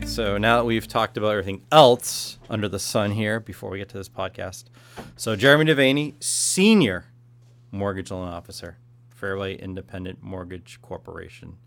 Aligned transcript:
Okay, 0.00 0.08
so 0.08 0.38
now 0.38 0.56
that 0.56 0.64
we've 0.64 0.88
talked 0.88 1.18
about 1.18 1.32
everything 1.32 1.62
else 1.70 2.38
under 2.48 2.68
the 2.68 2.78
sun 2.78 3.10
here 3.10 3.38
before 3.38 3.68
we 3.68 3.76
get 3.76 3.90
to 3.90 3.98
this 3.98 4.08
podcast. 4.08 4.64
So, 5.16 5.36
Jeremy 5.36 5.66
Devaney, 5.66 6.14
Senior 6.22 7.04
Mortgage 7.70 8.10
Loan 8.10 8.26
Officer, 8.28 8.78
Fairway 9.10 9.58
Independent 9.58 10.22
Mortgage 10.22 10.80
Corporation. 10.80 11.58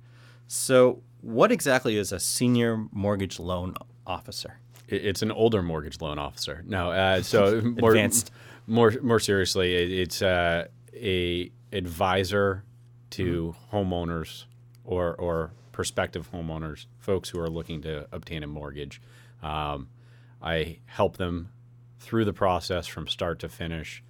So, 0.48 1.04
what 1.22 1.52
exactly 1.52 1.96
is 1.96 2.12
a 2.12 2.20
Senior 2.20 2.88
Mortgage 2.92 3.40
Loan 3.40 3.76
Officer? 4.08 4.58
It's 4.88 5.22
an 5.22 5.32
older 5.32 5.62
mortgage 5.62 6.02
loan 6.02 6.18
officer. 6.18 6.64
No, 6.66 6.92
uh, 6.92 7.22
so 7.22 7.62
more, 7.80 7.92
Advanced. 7.92 8.32
more 8.66 8.94
more 9.04 9.20
seriously, 9.20 9.76
it, 9.76 9.92
it's 9.92 10.22
uh, 10.24 10.68
a 10.96 11.52
advisor 11.72 12.64
to 13.12 13.56
homeowners 13.72 14.46
or 14.84 15.14
or 15.16 15.52
prospective 15.74 16.32
homeowners, 16.32 16.86
folks 17.00 17.28
who 17.28 17.40
are 17.40 17.50
looking 17.50 17.82
to 17.82 18.08
obtain 18.14 18.44
a 18.44 18.48
mortgage. 18.48 19.02
Um, 19.42 19.90
I 20.42 20.80
help 20.86 21.18
them 21.18 21.50
through 22.00 22.24
the 22.24 22.34
process 22.34 22.88
from 22.88 23.08
start 23.08 23.40
to 23.40 23.50
finish, 23.50 24.02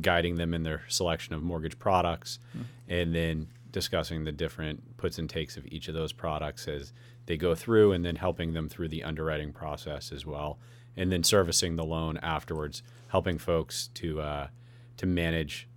guiding 0.00 0.36
them 0.36 0.54
in 0.54 0.64
their 0.64 0.82
selection 0.88 1.34
of 1.34 1.42
mortgage 1.42 1.78
products, 1.78 2.40
and 2.88 3.14
then 3.14 3.48
discussing 3.70 4.24
the 4.24 4.32
different 4.32 4.96
puts 4.96 5.18
and 5.18 5.30
takes 5.30 5.56
of 5.56 5.66
each 5.66 5.86
of 5.86 5.94
those 5.94 6.12
products 6.12 6.66
as 6.66 6.92
they 7.26 7.36
go 7.36 7.54
through, 7.54 7.92
and 7.92 8.04
then 8.04 8.16
helping 8.16 8.52
them 8.52 8.68
through 8.68 8.88
the 8.88 9.04
underwriting 9.04 9.52
process 9.52 10.10
as 10.10 10.26
well, 10.26 10.58
and 10.96 11.12
then 11.12 11.22
servicing 11.22 11.76
the 11.76 11.84
loan 11.84 12.16
afterwards, 12.18 12.82
helping 13.08 13.38
folks 13.38 13.88
to 13.94 14.20
uh, 14.20 14.48
to 14.96 15.06
manage 15.06 15.68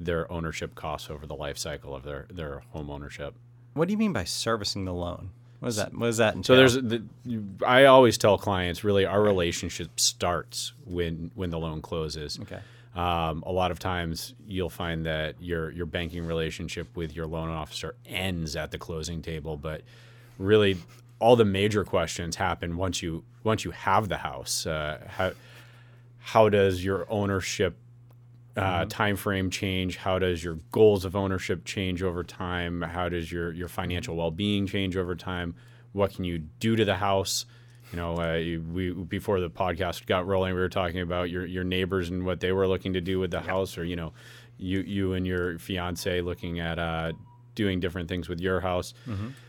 their 0.00 0.30
ownership 0.30 0.74
costs 0.74 1.10
over 1.10 1.26
the 1.26 1.34
life 1.34 1.58
cycle 1.58 1.94
of 1.94 2.02
their 2.02 2.26
their 2.30 2.60
home 2.70 2.90
ownership. 2.90 3.34
What 3.76 3.88
do 3.88 3.92
you 3.92 3.98
mean 3.98 4.12
by 4.12 4.24
servicing 4.24 4.86
the 4.86 4.94
loan? 4.94 5.30
What 5.60 5.68
is 5.68 5.76
that? 5.76 5.92
What 5.94 6.06
does 6.06 6.16
that 6.16 6.34
entail? 6.34 6.44
So 6.44 6.56
there's 6.56 6.74
the, 6.74 7.02
I 7.66 7.84
always 7.84 8.16
tell 8.18 8.38
clients 8.38 8.84
really 8.84 9.04
our 9.04 9.20
relationship 9.20 10.00
starts 10.00 10.72
when 10.84 11.30
when 11.34 11.50
the 11.50 11.58
loan 11.58 11.82
closes. 11.82 12.38
Okay. 12.40 12.60
Um, 12.94 13.42
a 13.46 13.52
lot 13.52 13.70
of 13.70 13.78
times 13.78 14.34
you'll 14.46 14.70
find 14.70 15.04
that 15.04 15.34
your 15.40 15.70
your 15.70 15.86
banking 15.86 16.26
relationship 16.26 16.88
with 16.96 17.14
your 17.14 17.26
loan 17.26 17.50
officer 17.50 17.94
ends 18.06 18.56
at 18.56 18.70
the 18.70 18.78
closing 18.78 19.20
table, 19.20 19.56
but 19.56 19.82
really 20.38 20.78
all 21.18 21.36
the 21.36 21.44
major 21.44 21.84
questions 21.84 22.36
happen 22.36 22.76
once 22.76 23.02
you 23.02 23.24
once 23.44 23.64
you 23.64 23.72
have 23.72 24.08
the 24.08 24.18
house. 24.18 24.66
Uh, 24.66 25.00
how 25.06 25.32
how 26.18 26.48
does 26.48 26.84
your 26.84 27.06
ownership 27.10 27.76
uh, 28.56 28.86
time 28.86 29.16
frame 29.16 29.50
change? 29.50 29.96
How 29.96 30.18
does 30.18 30.42
your 30.42 30.58
goals 30.72 31.04
of 31.04 31.14
ownership 31.14 31.64
change 31.64 32.02
over 32.02 32.24
time? 32.24 32.82
How 32.82 33.08
does 33.08 33.30
your 33.30 33.52
your 33.52 33.68
financial 33.68 34.16
well 34.16 34.30
being 34.30 34.66
change 34.66 34.96
over 34.96 35.14
time? 35.14 35.54
What 35.92 36.14
can 36.14 36.24
you 36.24 36.38
do 36.38 36.76
to 36.76 36.84
the 36.84 36.96
house? 36.96 37.46
You 37.92 37.96
know, 37.96 38.14
uh, 38.14 38.38
we 38.72 38.92
before 38.92 39.40
the 39.40 39.50
podcast 39.50 40.06
got 40.06 40.26
rolling, 40.26 40.54
we 40.54 40.60
were 40.60 40.68
talking 40.68 41.00
about 41.00 41.30
your 41.30 41.46
your 41.46 41.64
neighbors 41.64 42.08
and 42.08 42.24
what 42.24 42.40
they 42.40 42.52
were 42.52 42.66
looking 42.66 42.94
to 42.94 43.00
do 43.00 43.18
with 43.20 43.30
the 43.30 43.40
house, 43.40 43.78
or 43.78 43.84
you 43.84 43.96
know, 43.96 44.12
you 44.58 44.80
you 44.80 45.12
and 45.12 45.26
your 45.26 45.58
fiance 45.58 46.20
looking 46.20 46.58
at 46.58 46.78
uh, 46.78 47.12
doing 47.54 47.78
different 47.80 48.08
things 48.08 48.28
with 48.28 48.40
your 48.40 48.60
house. 48.60 48.94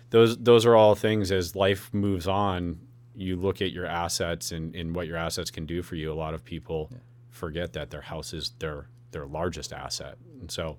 Those 0.09 0.37
those 0.37 0.65
are 0.65 0.75
all 0.75 0.95
things 0.95 1.31
as 1.31 1.55
life 1.55 1.89
moves 1.93 2.27
on. 2.27 2.79
You 3.15 3.35
look 3.35 3.61
at 3.61 3.71
your 3.71 3.85
assets 3.87 4.51
and, 4.51 4.75
and 4.75 4.95
what 4.95 5.07
your 5.07 5.17
assets 5.17 5.49
can 5.49 5.65
do 5.65 5.81
for 5.81 5.95
you. 5.95 6.13
A 6.13 6.13
lot 6.13 6.35
of 6.35 6.43
people 6.45 6.91
forget 7.31 7.73
that 7.73 7.89
their 7.89 8.01
house 8.01 8.31
is 8.33 8.51
their 8.59 8.87
their 9.11 9.25
largest 9.25 9.73
asset, 9.73 10.17
and 10.39 10.49
so 10.51 10.77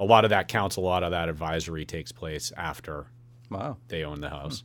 a 0.00 0.04
lot 0.04 0.24
of 0.24 0.30
that 0.30 0.48
counts. 0.48 0.76
A 0.76 0.80
lot 0.80 1.02
of 1.02 1.10
that 1.10 1.28
advisory 1.28 1.84
takes 1.84 2.12
place 2.12 2.52
after 2.56 3.06
wow. 3.50 3.76
they 3.88 4.04
own 4.04 4.20
the 4.20 4.30
house. 4.30 4.62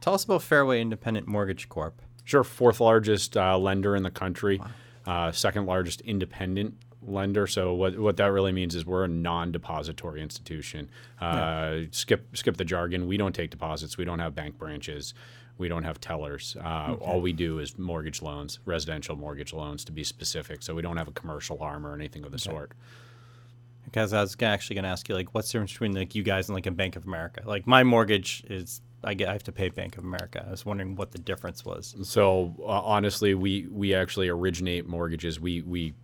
Tell 0.00 0.14
us 0.14 0.24
about 0.24 0.42
Fairway 0.42 0.80
Independent 0.80 1.26
Mortgage 1.26 1.68
Corp. 1.68 2.00
Sure, 2.24 2.44
fourth 2.44 2.80
largest 2.80 3.36
uh, 3.36 3.58
lender 3.58 3.96
in 3.96 4.02
the 4.02 4.10
country, 4.10 4.60
uh, 5.06 5.32
second 5.32 5.66
largest 5.66 6.00
independent 6.02 6.74
lender. 7.02 7.46
So 7.46 7.74
what 7.74 7.98
what 7.98 8.16
that 8.16 8.32
really 8.32 8.52
means 8.52 8.74
is 8.74 8.86
we're 8.86 9.04
a 9.04 9.08
non-depository 9.08 10.22
institution. 10.22 10.88
Uh, 11.20 11.80
Skip 11.90 12.36
skip 12.36 12.56
the 12.56 12.64
jargon. 12.64 13.06
We 13.06 13.16
don't 13.16 13.34
take 13.34 13.50
deposits. 13.50 13.98
We 13.98 14.04
don't 14.04 14.20
have 14.20 14.34
bank 14.34 14.58
branches. 14.58 15.14
We 15.58 15.68
don't 15.68 15.84
have 15.84 16.00
tellers. 16.00 16.56
Uh, 16.58 16.96
All 17.00 17.20
we 17.20 17.32
do 17.32 17.58
is 17.58 17.78
mortgage 17.78 18.22
loans, 18.22 18.58
residential 18.64 19.16
mortgage 19.16 19.52
loans 19.52 19.84
to 19.84 19.92
be 19.92 20.02
specific. 20.02 20.62
So 20.62 20.74
we 20.74 20.82
don't 20.82 20.96
have 20.96 21.08
a 21.08 21.12
commercial 21.12 21.58
arm 21.60 21.86
or 21.86 21.94
anything 21.94 22.24
of 22.24 22.32
the 22.32 22.38
sort. 22.38 22.72
Because 23.84 24.12
I 24.12 24.20
was 24.20 24.36
actually 24.40 24.74
going 24.74 24.84
to 24.84 24.90
ask 24.90 25.08
you, 25.08 25.14
like, 25.14 25.34
what's 25.34 25.48
the 25.48 25.52
difference 25.52 25.72
between 25.72 25.92
like 25.92 26.14
you 26.14 26.22
guys 26.22 26.48
and 26.48 26.54
like 26.54 26.66
a 26.66 26.70
Bank 26.70 26.96
of 26.96 27.04
America? 27.04 27.42
Like, 27.44 27.66
my 27.66 27.84
mortgage 27.84 28.44
is 28.48 28.80
I 29.04 29.14
get 29.14 29.28
I 29.28 29.32
have 29.32 29.42
to 29.44 29.52
pay 29.52 29.68
Bank 29.68 29.98
of 29.98 30.04
America. 30.04 30.44
I 30.46 30.50
was 30.50 30.64
wondering 30.64 30.94
what 30.96 31.10
the 31.10 31.18
difference 31.18 31.64
was. 31.64 31.94
So 32.02 32.54
uh, 32.60 32.64
honestly, 32.64 33.34
we 33.34 33.66
we 33.70 33.94
actually 33.94 34.28
originate 34.28 34.86
mortgages. 34.86 35.40
We 35.40 35.62
we 35.62 35.94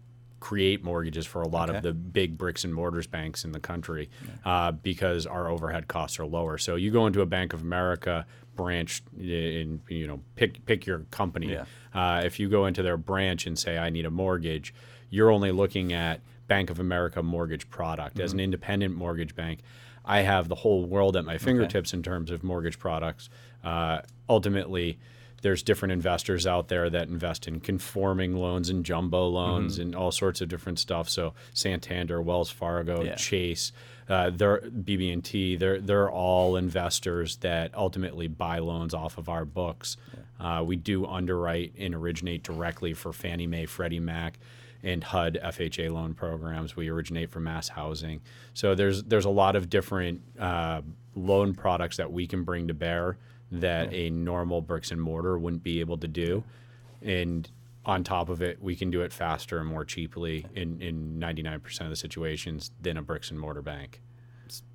create 0.40 0.84
mortgages 0.84 1.26
for 1.26 1.42
a 1.42 1.48
lot 1.48 1.68
Okay. 1.68 1.78
of 1.78 1.82
the 1.82 1.92
big 1.92 2.38
bricks 2.38 2.64
and 2.64 2.72
mortars 2.74 3.06
banks 3.06 3.44
in 3.44 3.52
the 3.52 3.60
country 3.60 4.08
uh, 4.44 4.72
because 4.72 5.26
our 5.26 5.48
overhead 5.48 5.88
costs 5.88 6.18
are 6.18 6.26
lower. 6.26 6.58
So 6.58 6.76
you 6.76 6.90
go 6.90 7.06
into 7.06 7.20
a 7.22 7.26
Bank 7.26 7.52
of 7.52 7.60
America 7.62 8.24
branch 8.54 9.02
and 9.18 9.80
you 9.88 10.06
know 10.06 10.20
pick 10.36 10.64
pick 10.66 10.86
your 10.86 11.00
company. 11.10 11.52
Yeah. 11.52 11.64
Uh, 11.94 12.22
if 12.24 12.38
you 12.40 12.48
go 12.48 12.66
into 12.66 12.82
their 12.82 12.96
branch 12.96 13.46
and 13.46 13.58
say 13.58 13.78
I 13.78 13.90
need 13.90 14.04
a 14.06 14.10
mortgage, 14.10 14.74
you're 15.10 15.30
only 15.30 15.50
looking 15.52 15.92
at 15.92 16.20
Bank 16.46 16.70
of 16.70 16.78
America 16.80 17.22
mortgage 17.22 17.68
product 17.70 18.18
as 18.20 18.32
an 18.32 18.40
independent 18.40 18.94
mortgage 18.96 19.34
bank. 19.34 19.60
I 20.04 20.20
have 20.20 20.48
the 20.48 20.54
whole 20.54 20.84
world 20.86 21.16
at 21.16 21.24
my 21.24 21.36
fingertips 21.36 21.92
in 21.92 22.02
terms 22.02 22.30
of 22.30 22.42
mortgage 22.42 22.78
products. 22.78 23.28
Uh, 23.62 24.00
ultimately, 24.28 24.98
there's 25.42 25.62
different 25.62 25.92
investors 25.92 26.46
out 26.46 26.68
there 26.68 26.90
that 26.90 27.08
invest 27.08 27.46
in 27.46 27.60
conforming 27.60 28.34
loans 28.36 28.68
and 28.70 28.84
jumbo 28.84 29.28
loans 29.28 29.78
and 29.78 29.94
all 29.94 30.10
sorts 30.10 30.40
of 30.40 30.48
different 30.48 30.78
stuff. 30.78 31.08
So 31.08 31.32
Santander, 31.54 32.20
Wells 32.20 32.50
Fargo, 32.50 33.04
Yeah. 33.04 33.14
Chase, 33.14 33.70
uh, 34.08 34.30
they're 34.30 34.60
BB&T. 34.62 35.56
They're 35.56 35.80
they're 35.80 36.10
all 36.10 36.56
investors 36.56 37.36
that 37.36 37.72
ultimately 37.74 38.26
buy 38.26 38.58
loans 38.58 38.94
off 38.94 39.18
of 39.18 39.28
our 39.28 39.44
books. 39.44 39.96
Uh, 40.40 40.62
we 40.66 40.76
do 40.76 41.04
underwrite 41.06 41.72
and 41.78 41.94
originate 41.94 42.42
directly 42.42 42.94
for 42.94 43.12
Fannie 43.12 43.46
Mae, 43.46 43.66
Freddie 43.66 44.00
Mac, 44.00 44.38
and 44.82 45.02
HUD 45.04 45.38
FHA 45.42 45.90
loan 45.92 46.14
programs. 46.14 46.74
We 46.76 46.88
originate 46.88 47.30
for 47.30 47.40
Mass 47.40 47.68
Housing. 47.68 48.20
So 48.54 48.74
there's 48.74 49.02
there's 49.04 49.24
a 49.24 49.30
lot 49.30 49.56
of 49.56 49.68
different 49.68 50.22
uh, 50.38 50.82
loan 51.14 51.54
products 51.54 51.96
that 51.98 52.10
we 52.12 52.26
can 52.26 52.44
bring 52.44 52.68
to 52.68 52.74
bear 52.74 53.18
that 53.50 53.88
oh. 53.88 53.96
a 53.96 54.10
normal 54.10 54.60
bricks 54.60 54.90
and 54.90 55.00
mortar 55.00 55.38
wouldn't 55.38 55.62
be 55.62 55.80
able 55.80 55.98
to 55.98 56.08
do. 56.08 56.44
And 57.02 57.48
on 57.84 58.04
top 58.04 58.28
of 58.28 58.42
it, 58.42 58.62
we 58.62 58.76
can 58.76 58.90
do 58.90 59.00
it 59.02 59.12
faster 59.12 59.58
and 59.58 59.68
more 59.68 59.84
cheaply 59.84 60.46
in, 60.54 60.80
in 60.82 61.18
99% 61.18 61.80
of 61.80 61.90
the 61.90 61.96
situations 61.96 62.70
than 62.80 62.96
a 62.96 63.02
bricks 63.02 63.30
and 63.30 63.40
mortar 63.40 63.62
bank. 63.62 64.02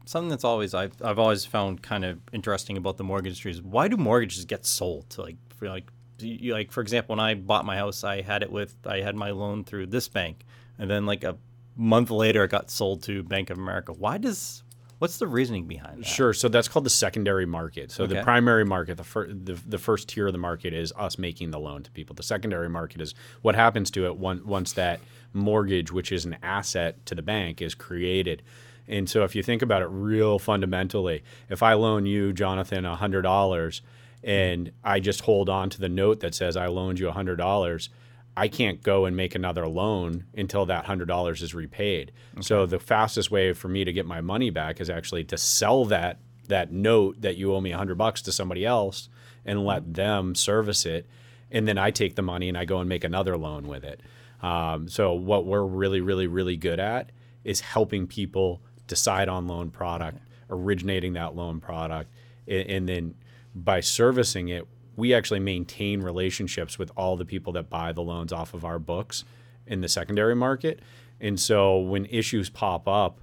Something 0.06 0.30
that's 0.30 0.44
always 0.44 0.74
I've 0.74 0.94
I've 1.02 1.18
always 1.18 1.46
found 1.46 1.82
kind 1.82 2.04
of 2.04 2.20
interesting 2.34 2.76
about 2.78 2.98
the 2.98 3.04
mortgage 3.04 3.32
industry 3.32 3.52
is 3.52 3.62
why 3.62 3.88
do 3.88 3.96
mortgages 3.96 4.46
get 4.46 4.66
sold? 4.66 5.10
To 5.12 5.22
like 5.22 5.38
for 5.56 5.70
like 5.70 5.86
you, 6.20 6.54
like 6.54 6.72
for 6.72 6.82
example, 6.82 7.16
when 7.16 7.20
I 7.20 7.36
bought 7.36 7.66
my 7.66 7.78
house, 7.78 8.04
I 8.04 8.22
had 8.22 8.44
it 8.44 8.52
with 8.52 8.76
I 8.86 9.00
had 9.00 9.16
my 9.16 9.32
loan 9.32 9.64
through 9.64 9.88
this 9.88 10.10
bank, 10.10 10.46
and 10.78 10.90
then 10.90 11.06
like 11.06 11.24
a 11.24 11.38
month 11.76 12.12
later, 12.12 12.44
it 12.44 12.52
got 12.52 12.70
sold 12.70 13.04
to 13.04 13.24
Bank 13.24 13.50
of 13.50 13.58
America. 13.58 13.94
Why 13.94 14.18
does 14.18 14.63
what's 15.04 15.18
the 15.18 15.28
reasoning 15.28 15.66
behind 15.66 16.00
that? 16.00 16.06
Sure. 16.06 16.32
So 16.32 16.48
that's 16.48 16.70
called 16.70 16.86
the 16.86 16.90
secondary 16.90 17.46
market. 17.46 17.92
So 17.92 18.06
Okay. 18.06 18.14
the 18.14 18.24
primary 18.24 18.64
market, 18.64 18.96
the, 18.96 19.04
fir- 19.04 19.28
the 19.34 19.60
the 19.68 19.78
first 19.78 20.08
tier 20.08 20.28
of 20.28 20.32
the 20.32 20.40
market 20.40 20.74
is 20.74 20.94
us 20.96 21.18
making 21.18 21.52
the 21.52 21.60
loan 21.60 21.84
to 21.84 21.92
people. 21.92 22.16
The 22.16 22.24
secondary 22.24 22.70
market 22.70 23.02
is 23.02 23.14
what 23.42 23.54
happens 23.54 23.92
to 23.92 24.06
it 24.06 24.16
one, 24.16 24.48
once 24.48 24.72
that 24.74 25.02
mortgage, 25.34 25.92
which 25.92 26.14
is 26.14 26.24
an 26.24 26.38
asset 26.42 27.06
to 27.08 27.16
the 27.16 27.22
bank, 27.22 27.62
is 27.62 27.76
created. 27.76 28.44
And 28.88 29.10
so 29.10 29.26
if 29.26 29.36
you 29.36 29.44
think 29.44 29.62
about 29.62 29.82
it 29.82 29.88
real 29.88 30.40
fundamentally, 30.40 31.22
if 31.50 31.62
I 31.62 31.74
loan 31.74 32.06
you, 32.06 32.32
Jonathan, 32.32 32.86
hundred 32.86 33.24
dollars, 33.24 33.82
and 34.24 34.72
I 34.86 35.02
just 35.02 35.20
hold 35.22 35.50
on 35.50 35.70
to 35.72 35.82
the 35.82 35.90
note 35.90 36.22
that 36.22 36.34
says 36.34 36.56
I 36.56 36.68
loaned 36.68 37.00
you 37.00 37.12
hundred 37.12 37.36
dollars. 37.36 37.90
I 38.36 38.48
can't 38.48 38.82
go 38.82 39.06
and 39.06 39.16
make 39.16 39.36
another 39.36 39.68
loan 39.68 40.26
until 40.36 40.66
that 40.66 40.86
hundred 40.86 41.08
dollars 41.08 41.42
is 41.42 41.54
repaid. 41.54 42.12
So 42.42 42.66
the 42.66 42.80
fastest 42.80 43.30
way 43.30 43.54
for 43.54 43.68
me 43.68 43.84
to 43.84 43.94
get 43.94 44.06
my 44.06 44.22
money 44.22 44.50
back 44.50 44.82
is 44.82 44.90
actually 44.90 45.24
to 45.26 45.38
sell 45.38 45.86
that 45.86 46.20
that 46.48 46.72
note 46.72 47.22
that 47.22 47.38
you 47.38 47.54
owe 47.54 47.62
me 47.62 47.72
a 47.72 47.78
hundred 47.78 47.98
bucks 47.98 48.22
to 48.24 48.32
somebody 48.32 48.66
else 48.66 49.08
and 49.46 49.64
let 49.64 49.94
them 49.94 50.36
service 50.36 50.86
it, 50.86 51.06
and 51.52 51.68
then 51.68 51.78
I 51.78 51.92
take 51.92 52.16
the 52.16 52.22
money 52.22 52.50
and 52.50 52.58
I 52.58 52.66
go 52.66 52.80
and 52.80 52.90
make 52.90 53.04
another 53.04 53.38
loan 53.38 53.68
with 53.68 53.84
it. 53.84 54.02
Um, 54.42 54.90
so 54.90 55.14
what 55.14 55.46
we're 55.46 55.64
really, 55.64 56.02
really, 56.02 56.28
really 56.28 56.58
good 56.58 56.80
at 56.80 57.12
is 57.44 57.62
helping 57.62 58.08
people 58.08 58.62
decide 58.88 59.30
on 59.30 59.48
loan 59.48 59.70
product, 59.72 60.20
originating 60.50 61.14
that 61.14 61.36
loan 61.36 61.62
product, 61.62 62.12
and, 62.48 62.70
and 62.70 62.90
then 62.90 63.16
by 63.56 63.80
servicing 63.80 64.50
it, 64.50 64.68
we 64.96 65.14
actually 65.14 65.40
maintain 65.40 66.02
relationships 66.02 66.78
with 66.78 66.92
all 66.96 67.16
the 67.18 67.26
people 67.26 67.54
that 67.54 67.70
buy 67.70 67.92
the 67.92 68.02
loans 68.02 68.32
off 68.32 68.54
of 68.54 68.64
our 68.64 68.80
books 68.80 69.24
in 69.66 69.82
the 69.82 69.88
secondary 69.88 70.36
market. 70.36 70.80
And 71.20 71.40
so 71.40 71.80
when 71.80 72.06
issues 72.08 72.50
pop 72.50 72.88
up 72.88 73.20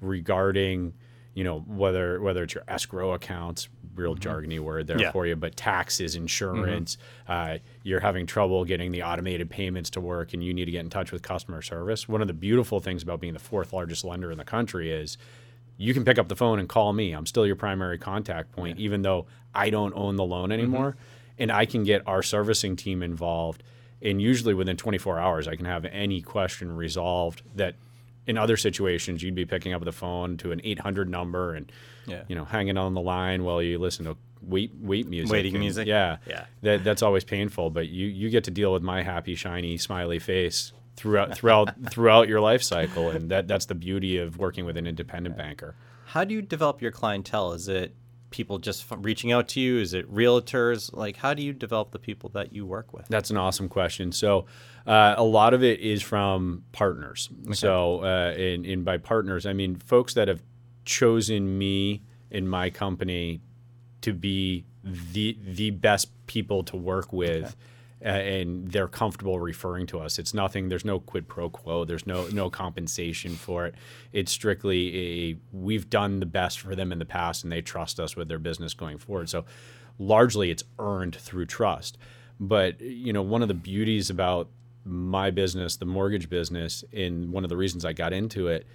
regarding, 0.00 0.94
you 1.34 1.44
know, 1.44 1.60
whether 1.60 2.20
whether 2.20 2.42
it's 2.42 2.54
your 2.54 2.64
escrow 2.68 3.12
accounts, 3.12 3.68
real 3.94 4.14
jargony 4.14 4.58
word 4.58 4.86
there 4.86 5.00
Yeah. 5.00 5.10
for 5.12 5.26
you, 5.26 5.36
but 5.36 5.56
taxes, 5.56 6.14
insurance, 6.16 6.98
uh, 7.28 7.58
you're 7.82 8.00
having 8.00 8.26
trouble 8.26 8.64
getting 8.64 8.92
the 8.92 9.02
automated 9.02 9.48
payments 9.48 9.88
to 9.90 10.00
work, 10.00 10.34
and 10.34 10.44
you 10.44 10.52
need 10.52 10.66
to 10.66 10.70
get 10.70 10.80
in 10.80 10.90
touch 10.90 11.12
with 11.12 11.22
customer 11.22 11.62
service. 11.62 12.08
One 12.08 12.20
of 12.20 12.26
the 12.28 12.34
beautiful 12.34 12.80
things 12.80 13.02
about 13.02 13.20
being 13.20 13.32
the 13.32 13.38
fourth 13.38 13.72
largest 13.72 14.04
lender 14.04 14.30
in 14.30 14.38
the 14.38 14.44
country 14.44 14.90
is 14.90 15.16
you 15.78 15.92
can 15.94 16.04
pick 16.04 16.18
up 16.18 16.28
the 16.28 16.36
phone 16.36 16.58
and 16.58 16.68
call 16.68 16.92
me. 16.92 17.12
I'm 17.12 17.26
still 17.26 17.46
your 17.46 17.56
primary 17.56 17.98
contact 17.98 18.52
point, 18.52 18.78
even 18.78 19.02
though 19.02 19.26
I 19.54 19.70
don't 19.70 19.92
own 19.94 20.16
the 20.16 20.24
loan 20.24 20.44
mm-hmm. 20.44 20.52
anymore. 20.52 20.96
And 21.38 21.52
I 21.52 21.66
can 21.66 21.84
get 21.84 22.02
our 22.06 22.22
servicing 22.22 22.76
team 22.76 23.02
involved. 23.02 23.62
And 24.00 24.20
usually 24.20 24.54
within 24.54 24.76
24 24.76 25.18
hours, 25.18 25.48
I 25.48 25.56
can 25.56 25.66
have 25.66 25.84
any 25.84 26.22
question 26.22 26.74
resolved 26.74 27.42
that 27.56 27.74
in 28.26 28.38
other 28.38 28.56
situations, 28.56 29.22
you'd 29.22 29.34
be 29.34 29.44
picking 29.44 29.72
up 29.72 29.84
the 29.84 29.92
phone 29.92 30.36
to 30.38 30.50
an 30.52 30.60
800 30.64 31.08
number 31.08 31.54
and, 31.54 31.70
Yeah. 32.06 32.22
you 32.26 32.34
know, 32.34 32.44
hanging 32.44 32.76
on 32.76 32.94
the 32.94 33.00
line 33.00 33.44
while 33.44 33.62
you 33.62 33.78
listen 33.78 34.06
to 34.06 34.16
wait, 34.42 34.72
wait 34.80 35.06
music. 35.08 35.32
Waiting 35.32 35.54
and- 35.54 35.62
music? 35.62 35.86
Yeah. 35.86 36.16
Yeah. 36.26 36.46
That, 36.62 36.84
that's 36.84 37.02
always 37.02 37.24
painful, 37.24 37.70
but 37.70 37.88
you, 37.88 38.06
you 38.06 38.30
get 38.30 38.44
to 38.44 38.50
deal 38.50 38.72
with 38.72 38.82
my 38.82 39.02
happy, 39.02 39.34
shiny, 39.34 39.76
smiley 39.76 40.18
face 40.18 40.72
throughout, 40.96 41.36
throughout, 41.36 41.68
throughout 41.90 42.28
your 42.28 42.40
life 42.40 42.62
cycle. 42.62 43.10
And 43.10 43.30
that, 43.30 43.48
that's 43.48 43.66
the 43.66 43.74
beauty 43.74 44.18
of 44.18 44.38
working 44.38 44.64
with 44.64 44.76
an 44.76 44.86
independent 44.86 45.36
banker. 45.36 45.74
How 46.06 46.24
do 46.24 46.34
you 46.34 46.42
develop 46.42 46.80
your 46.82 46.92
clientele? 46.92 47.52
Is 47.52 47.68
it 47.68 47.94
people 48.30 48.58
just 48.58 48.90
f- 48.90 48.98
reaching 49.00 49.32
out 49.32 49.48
to 49.48 49.60
you? 49.60 49.78
Is 49.78 49.94
it 49.94 50.12
realtors? 50.12 50.92
Like, 50.92 51.16
how 51.16 51.34
do 51.34 51.42
you 51.42 51.52
develop 51.52 51.90
the 51.90 51.98
people 51.98 52.30
that 52.30 52.52
you 52.52 52.66
work 52.66 52.92
with? 52.92 53.06
That's 53.08 53.30
an 53.30 53.36
awesome 53.36 53.68
question. 53.68 54.12
So, 54.12 54.46
uh, 54.86 55.14
a 55.16 55.24
lot 55.24 55.52
of 55.52 55.64
it 55.64 55.80
is 55.80 56.02
from 56.02 56.64
partners. 56.72 57.28
So, 57.52 58.04
uh, 58.04 58.34
and, 58.36 58.64
and 58.64 58.84
by 58.84 58.98
partners, 58.98 59.46
I 59.46 59.52
mean 59.52 59.76
folks 59.76 60.14
that 60.14 60.28
have 60.28 60.42
chosen 60.84 61.58
me 61.58 62.02
and 62.30 62.48
my 62.48 62.70
company 62.70 63.40
to 64.02 64.12
be 64.12 64.64
the 64.84 65.36
the 65.44 65.70
best 65.70 66.10
people 66.26 66.62
to 66.64 66.76
work 66.76 67.12
with. 67.12 67.56
And 68.02 68.70
they're 68.70 68.88
comfortable 68.88 69.40
referring 69.40 69.86
to 69.86 70.00
us. 70.00 70.18
It's 70.18 70.34
nothing. 70.34 70.68
There's 70.68 70.84
no 70.84 71.00
quid 71.00 71.28
pro 71.28 71.48
quo. 71.48 71.84
There's 71.84 72.06
no 72.06 72.28
no 72.28 72.50
compensation 72.50 73.34
for 73.34 73.66
it. 73.66 73.74
It's 74.12 74.30
strictly 74.30 75.30
a 75.30 75.36
we've 75.50 75.88
done 75.88 76.20
the 76.20 76.26
best 76.26 76.60
for 76.60 76.74
them 76.74 76.92
in 76.92 76.98
the 76.98 77.06
past, 77.06 77.42
and 77.42 77.50
they 77.50 77.62
trust 77.62 77.98
us 77.98 78.14
with 78.14 78.28
their 78.28 78.38
business 78.38 78.74
going 78.74 78.98
forward. 78.98 79.30
So, 79.30 79.46
largely, 79.98 80.50
it's 80.50 80.64
earned 80.78 81.16
through 81.16 81.46
trust. 81.46 81.96
But 82.38 82.80
you 82.82 83.14
know, 83.14 83.22
one 83.22 83.40
of 83.40 83.48
the 83.48 83.54
beauties 83.54 84.10
about 84.10 84.50
my 84.84 85.30
business, 85.30 85.76
the 85.76 85.86
mortgage 85.86 86.28
business, 86.28 86.84
and 86.92 87.32
one 87.32 87.44
of 87.44 87.50
the 87.50 87.56
reasons 87.56 87.84
I 87.84 87.94
got 87.94 88.12
into 88.12 88.48
it 88.48 88.66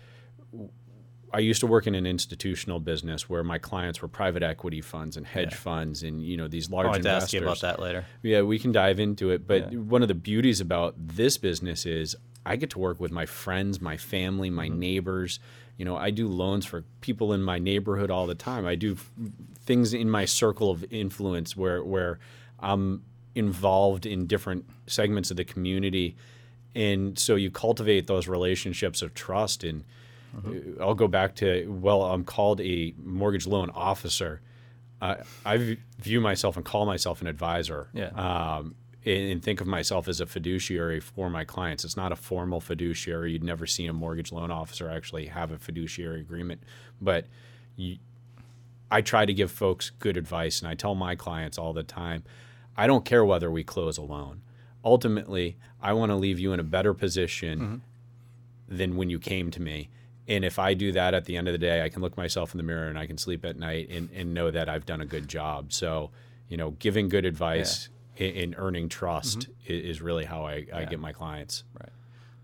I 1.33 1.39
used 1.39 1.61
to 1.61 1.67
work 1.67 1.87
in 1.87 1.95
an 1.95 2.05
institutional 2.05 2.79
business 2.79 3.29
where 3.29 3.43
my 3.43 3.57
clients 3.57 4.01
were 4.01 4.07
private 4.07 4.43
equity 4.43 4.81
funds 4.81 5.17
and 5.17 5.25
hedge 5.25 5.53
funds 5.53 6.03
and 6.03 6.21
you 6.21 6.37
know 6.37 6.47
these 6.47 6.69
large 6.69 6.85
I 6.85 6.89
wanted 6.89 7.03
to 7.03 7.09
investors. 7.09 7.23
ask 7.23 7.33
you 7.33 7.41
about 7.41 7.61
that 7.61 7.79
later. 7.79 8.05
Yeah, 8.21 8.41
we 8.41 8.59
can 8.59 8.71
dive 8.71 8.99
into 8.99 9.29
it. 9.31 9.47
But 9.47 9.73
one 9.73 10.01
of 10.01 10.07
the 10.07 10.15
beauties 10.15 10.59
about 10.59 10.95
this 10.97 11.37
business 11.37 11.85
is 11.85 12.15
I 12.45 12.55
get 12.55 12.71
to 12.71 12.79
work 12.79 12.99
with 12.99 13.11
my 13.11 13.25
friends, 13.25 13.79
my 13.79 13.97
family, 13.97 14.49
my 14.49 14.67
mm-hmm. 14.67 14.79
neighbors. 14.79 15.39
You 15.77 15.85
know, 15.85 15.95
I 15.95 16.09
do 16.11 16.27
loans 16.27 16.65
for 16.65 16.83
people 17.01 17.33
in 17.33 17.41
my 17.41 17.59
neighborhood 17.59 18.11
all 18.11 18.27
the 18.27 18.35
time. 18.35 18.65
I 18.65 18.75
do 18.75 18.97
things 19.61 19.93
in 19.93 20.09
my 20.09 20.25
circle 20.25 20.69
of 20.69 20.85
influence 20.91 21.55
where 21.55 21.83
where 21.83 22.19
I'm 22.59 23.03
involved 23.35 24.05
in 24.05 24.27
different 24.27 24.65
segments 24.87 25.31
of 25.31 25.37
the 25.37 25.45
community. 25.45 26.15
And 26.75 27.17
so 27.17 27.35
you 27.35 27.51
cultivate 27.51 28.07
those 28.07 28.27
relationships 28.27 29.01
of 29.01 29.13
trust 29.13 29.63
and 29.63 29.83
uh, 30.35 30.81
I'll 30.81 30.95
go 30.95 31.07
back 31.07 31.35
to 31.35 31.67
well, 31.67 32.03
I'm 32.03 32.23
called 32.23 32.61
a 32.61 32.93
mortgage 33.03 33.47
loan 33.47 33.69
officer. 33.71 34.41
Uh, 35.01 35.15
I 35.45 35.77
view 35.99 36.21
myself 36.21 36.57
and 36.57 36.65
call 36.65 36.85
myself 36.85 37.21
an 37.21 37.27
advisor. 37.27 37.89
Yeah. 37.93 38.09
Um, 38.09 38.75
and, 39.03 39.31
and 39.31 39.43
think 39.43 39.61
of 39.61 39.67
myself 39.67 40.07
as 40.07 40.21
a 40.21 40.25
fiduciary 40.25 40.99
for 40.99 41.29
my 41.29 41.43
clients. 41.43 41.83
It's 41.83 41.97
not 41.97 42.11
a 42.11 42.15
formal 42.15 42.61
fiduciary. 42.61 43.31
You'd 43.31 43.43
never 43.43 43.65
see 43.65 43.87
a 43.87 43.93
mortgage 43.93 44.31
loan 44.31 44.51
officer 44.51 44.89
actually 44.89 45.25
have 45.27 45.51
a 45.51 45.57
fiduciary 45.57 46.19
agreement, 46.19 46.61
but 47.01 47.25
you, 47.75 47.97
I 48.91 49.01
try 49.01 49.25
to 49.25 49.33
give 49.33 49.49
folks 49.49 49.89
good 49.89 50.17
advice, 50.17 50.59
and 50.59 50.67
I 50.67 50.75
tell 50.75 50.95
my 50.95 51.15
clients 51.15 51.57
all 51.57 51.73
the 51.73 51.83
time, 51.83 52.23
I 52.75 52.87
don't 52.87 53.05
care 53.05 53.23
whether 53.25 53.49
we 53.49 53.63
close 53.63 53.97
a 53.97 54.01
loan. 54.01 54.41
Ultimately, 54.83 55.57
I 55.81 55.93
want 55.93 56.11
to 56.11 56.15
leave 56.15 56.39
you 56.39 56.53
in 56.53 56.59
a 56.59 56.63
better 56.63 56.93
position 56.93 57.81
than 58.67 58.97
when 58.97 59.09
you 59.09 59.19
came 59.19 59.49
to 59.51 59.61
me. 59.61 59.89
And 60.27 60.45
if 60.45 60.59
I 60.59 60.73
do 60.73 60.91
that 60.93 61.13
at 61.13 61.25
the 61.25 61.35
end 61.35 61.47
of 61.47 61.51
the 61.53 61.57
day, 61.57 61.81
I 61.83 61.89
can 61.89 62.01
look 62.01 62.15
myself 62.15 62.53
in 62.53 62.57
the 62.57 62.63
mirror 62.63 62.87
and 62.87 62.97
I 62.97 63.05
can 63.07 63.17
sleep 63.17 63.43
at 63.43 63.57
night 63.57 63.89
and, 63.89 64.09
and 64.13 64.33
know 64.33 64.51
that 64.51 64.69
I've 64.69 64.85
done 64.85 65.01
a 65.01 65.05
good 65.05 65.27
job. 65.27 65.73
So, 65.73 66.11
you 66.47 66.57
know, 66.57 66.71
giving 66.71 67.09
good 67.09 67.25
advice 67.25 67.89
and, 68.19 68.35
and 68.37 68.55
earning 68.57 68.87
trust 68.87 69.47
i- 69.67 69.71
is, 69.73 70.01
really 70.01 70.25
how 70.25 70.45
I, 70.45 70.65
I 70.73 70.85
get 70.85 70.99
my 70.99 71.11
clients. 71.11 71.63
Right. 71.79 71.89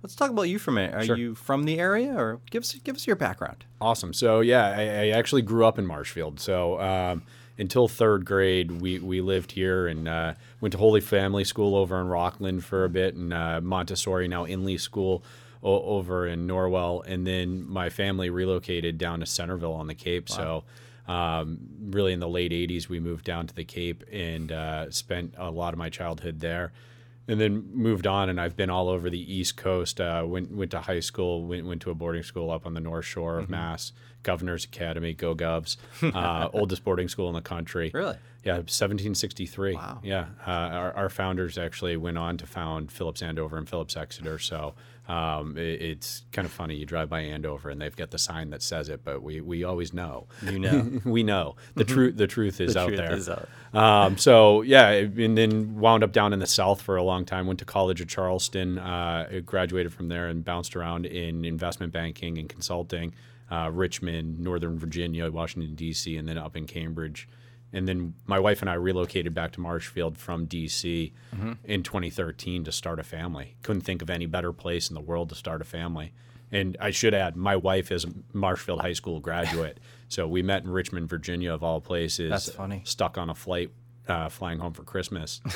Let's 0.04 0.16
talk 0.16 0.30
about 0.32 0.44
you 0.44 0.60
for 0.60 0.72
a 0.72 0.74
minute. 0.74 0.96
Are 0.96 1.04
Sure. 1.06 1.18
you 1.18 1.36
from 1.36 1.64
the 1.66 1.80
area, 1.80 2.14
or 2.14 2.40
give 2.52 2.62
us 2.62 2.74
give 2.84 2.96
us 2.96 3.08
your 3.08 3.16
background? 3.16 3.66
Awesome. 3.82 4.14
So 4.14 4.42
yeah, 4.42 4.66
I, 4.68 4.82
I 4.82 5.08
actually 5.10 5.42
grew 5.42 5.66
up 5.66 5.80
in 5.80 5.86
Marshfield. 5.86 6.40
So 6.40 6.80
um, 6.80 7.24
until 7.58 7.88
third 7.88 8.24
grade, 8.24 8.80
we, 8.80 9.00
we 9.00 9.22
lived 9.22 9.54
here 9.54 9.88
and 9.88 10.08
uh, 10.08 10.34
went 10.62 10.72
to 10.74 10.78
Holy 10.78 11.02
Family 11.02 11.44
School 11.44 11.76
over 11.76 12.00
in 12.00 12.08
Rockland 12.08 12.64
for 12.64 12.84
a 12.86 12.90
bit, 12.90 13.16
and 13.16 13.34
uh, 13.34 13.60
Montessori 13.62 14.28
now 14.28 14.46
Inly 14.46 14.78
School 14.78 15.24
o- 15.64 15.82
over 15.84 16.26
in 16.28 16.48
Norwell, 16.48 17.04
and 17.06 17.26
then 17.28 17.68
my 17.70 17.90
family 17.90 18.30
relocated 18.30 18.98
down 18.98 19.20
to 19.22 19.26
Centerville 19.26 19.74
on 19.74 19.88
the 19.88 19.96
Cape. 19.96 20.30
So. 20.30 20.64
Um, 21.08 21.60
really, 21.90 22.12
in 22.12 22.20
the 22.20 22.28
late 22.28 22.52
'80s, 22.52 22.90
we 22.90 23.00
moved 23.00 23.24
down 23.24 23.48
to 23.48 23.56
the 23.56 23.64
Cape 23.64 24.04
and 24.12 24.52
uh, 24.52 24.92
spent 24.92 25.36
a 25.38 25.50
lot 25.50 25.72
of 25.74 25.80
my 25.80 25.90
childhood 25.90 26.42
there 26.42 26.74
and 27.30 27.40
then 27.40 27.70
moved 27.74 28.06
on 28.08 28.30
and 28.30 28.40
I've 28.42 28.56
been 28.58 28.70
all 28.70 28.90
over 28.90 29.10
the 29.10 29.34
East 29.34 29.56
Coast. 29.56 30.02
Uh, 30.02 30.26
went 30.28 30.52
went 30.52 30.72
to 30.72 30.82
high 30.82 31.00
school, 31.00 31.46
went 31.46 31.66
went 31.66 31.82
to 31.84 31.92
a 31.92 31.96
boarding 31.96 32.24
school 32.24 32.52
up 32.52 32.66
on 32.66 32.74
the 32.74 32.82
North 32.82 33.06
Shore 33.06 33.36
Mm-hmm. 33.36 33.44
of 33.44 33.50
Mass, 33.50 33.94
Governor's 34.24 34.66
Academy, 34.66 35.14
Go 35.14 35.34
Govs, 35.34 35.78
uh, 36.04 36.50
oldest 36.54 36.84
boarding 36.84 37.08
school 37.08 37.30
in 37.30 37.36
the 37.36 37.42
country. 37.42 37.90
Really? 37.94 38.18
Yeah, 38.44 38.56
1763. 38.56 39.76
Wow. 39.76 40.00
Yeah, 40.04 40.26
uh, 40.46 40.50
our, 40.52 40.94
our 40.94 41.10
founders 41.10 41.58
actually 41.58 41.96
went 41.96 42.18
on 42.18 42.38
to 42.38 42.46
found 42.46 42.92
Phillips 42.92 43.22
Andover 43.22 43.58
and 43.58 43.68
Phillips 43.68 43.96
Exeter. 43.98 44.40
So 44.40 44.74
um, 45.08 45.58
it, 45.58 45.82
it's 45.82 46.24
kind 46.32 46.46
of 46.46 46.52
funny. 46.52 46.76
You 46.76 46.86
drive 46.86 47.10
by 47.10 47.22
Andover 47.22 47.70
and 47.70 47.82
they've 47.82 47.96
got 47.96 48.12
the 48.12 48.18
sign 48.18 48.50
that 48.50 48.62
says 48.62 48.90
it, 48.90 49.04
but 49.04 49.24
we, 49.24 49.40
we 49.42 49.64
always 49.64 49.94
know. 49.94 50.28
You 50.44 50.60
know. 50.60 51.00
we 51.06 51.24
know 51.24 51.56
the 51.76 51.84
truth. 51.86 52.18
The 52.18 52.28
truth 52.28 52.60
is 52.60 52.74
The 52.74 52.82
out 52.82 52.88
truth 52.88 52.98
there. 53.00 53.14
is 53.14 53.30
out. 53.30 53.48
Um, 53.74 54.18
so 54.18 54.62
yeah, 54.64 54.90
and 54.90 55.38
then 55.38 55.80
wound 55.80 56.04
up 56.04 56.12
down 56.12 56.34
in 56.34 56.40
the 56.40 56.48
South 56.48 56.82
for 56.82 56.98
a 56.98 57.04
long 57.04 57.26
time. 57.26 57.48
Went 57.48 57.60
to 57.60 57.66
college 57.66 58.02
at 58.02 58.08
Charleston, 58.10 58.78
uh, 58.80 59.42
graduated 59.46 59.94
from 59.94 60.10
there, 60.10 60.28
and 60.28 60.44
bounced 60.44 60.76
around 60.76 61.06
in 61.06 61.46
investment 61.46 61.94
banking 61.94 62.38
and 62.38 62.50
consulting. 62.50 63.14
Uh, 63.50 63.70
Richmond, 63.74 64.40
Northern 64.40 64.78
Virginia, 64.78 65.32
Washington 65.32 65.74
D.C., 65.76 66.18
and 66.18 66.28
then 66.28 66.38
up 66.38 66.58
in 66.58 66.66
Cambridge. 66.68 67.30
And 67.74 67.88
then 67.88 68.14
my 68.26 68.40
wife 68.40 68.62
and 68.62 68.70
I 68.70 68.76
relocated 68.76 69.34
back 69.34 69.52
to 69.54 69.60
Marshfield 69.60 70.18
from 70.18 70.46
D.C. 70.46 71.14
in 71.66 71.84
2013 71.84 72.64
to 72.64 72.72
start 72.72 73.00
a 73.00 73.04
family. 73.04 73.56
Couldn't 73.62 73.82
think 73.82 74.02
of 74.02 74.10
any 74.10 74.26
better 74.26 74.54
place 74.54 74.90
in 74.90 74.96
the 74.96 75.02
world 75.02 75.30
to 75.30 75.36
start 75.36 75.62
a 75.62 75.66
family. 75.66 76.14
And 76.50 76.78
I 76.80 76.92
should 76.92 77.14
add, 77.14 77.36
my 77.36 77.58
wife 77.58 77.92
is 77.92 78.06
a 78.06 78.10
Marshfield 78.32 78.80
High 78.80 78.94
School 78.94 79.20
graduate. 79.20 79.80
so 80.08 80.28
we 80.28 80.42
met 80.42 80.64
in 80.64 80.70
Richmond, 80.70 81.10
Virginia, 81.10 81.54
of 81.54 81.62
all 81.62 81.82
places 81.82 82.30
That's 82.30 82.50
funny. 82.50 82.82
stuck 82.86 83.18
on 83.18 83.30
a 83.30 83.36
flight 83.36 83.72
uh, 84.08 84.30
flying 84.30 84.60
home 84.60 84.74
for 84.74 84.84
Christmas. 84.84 85.42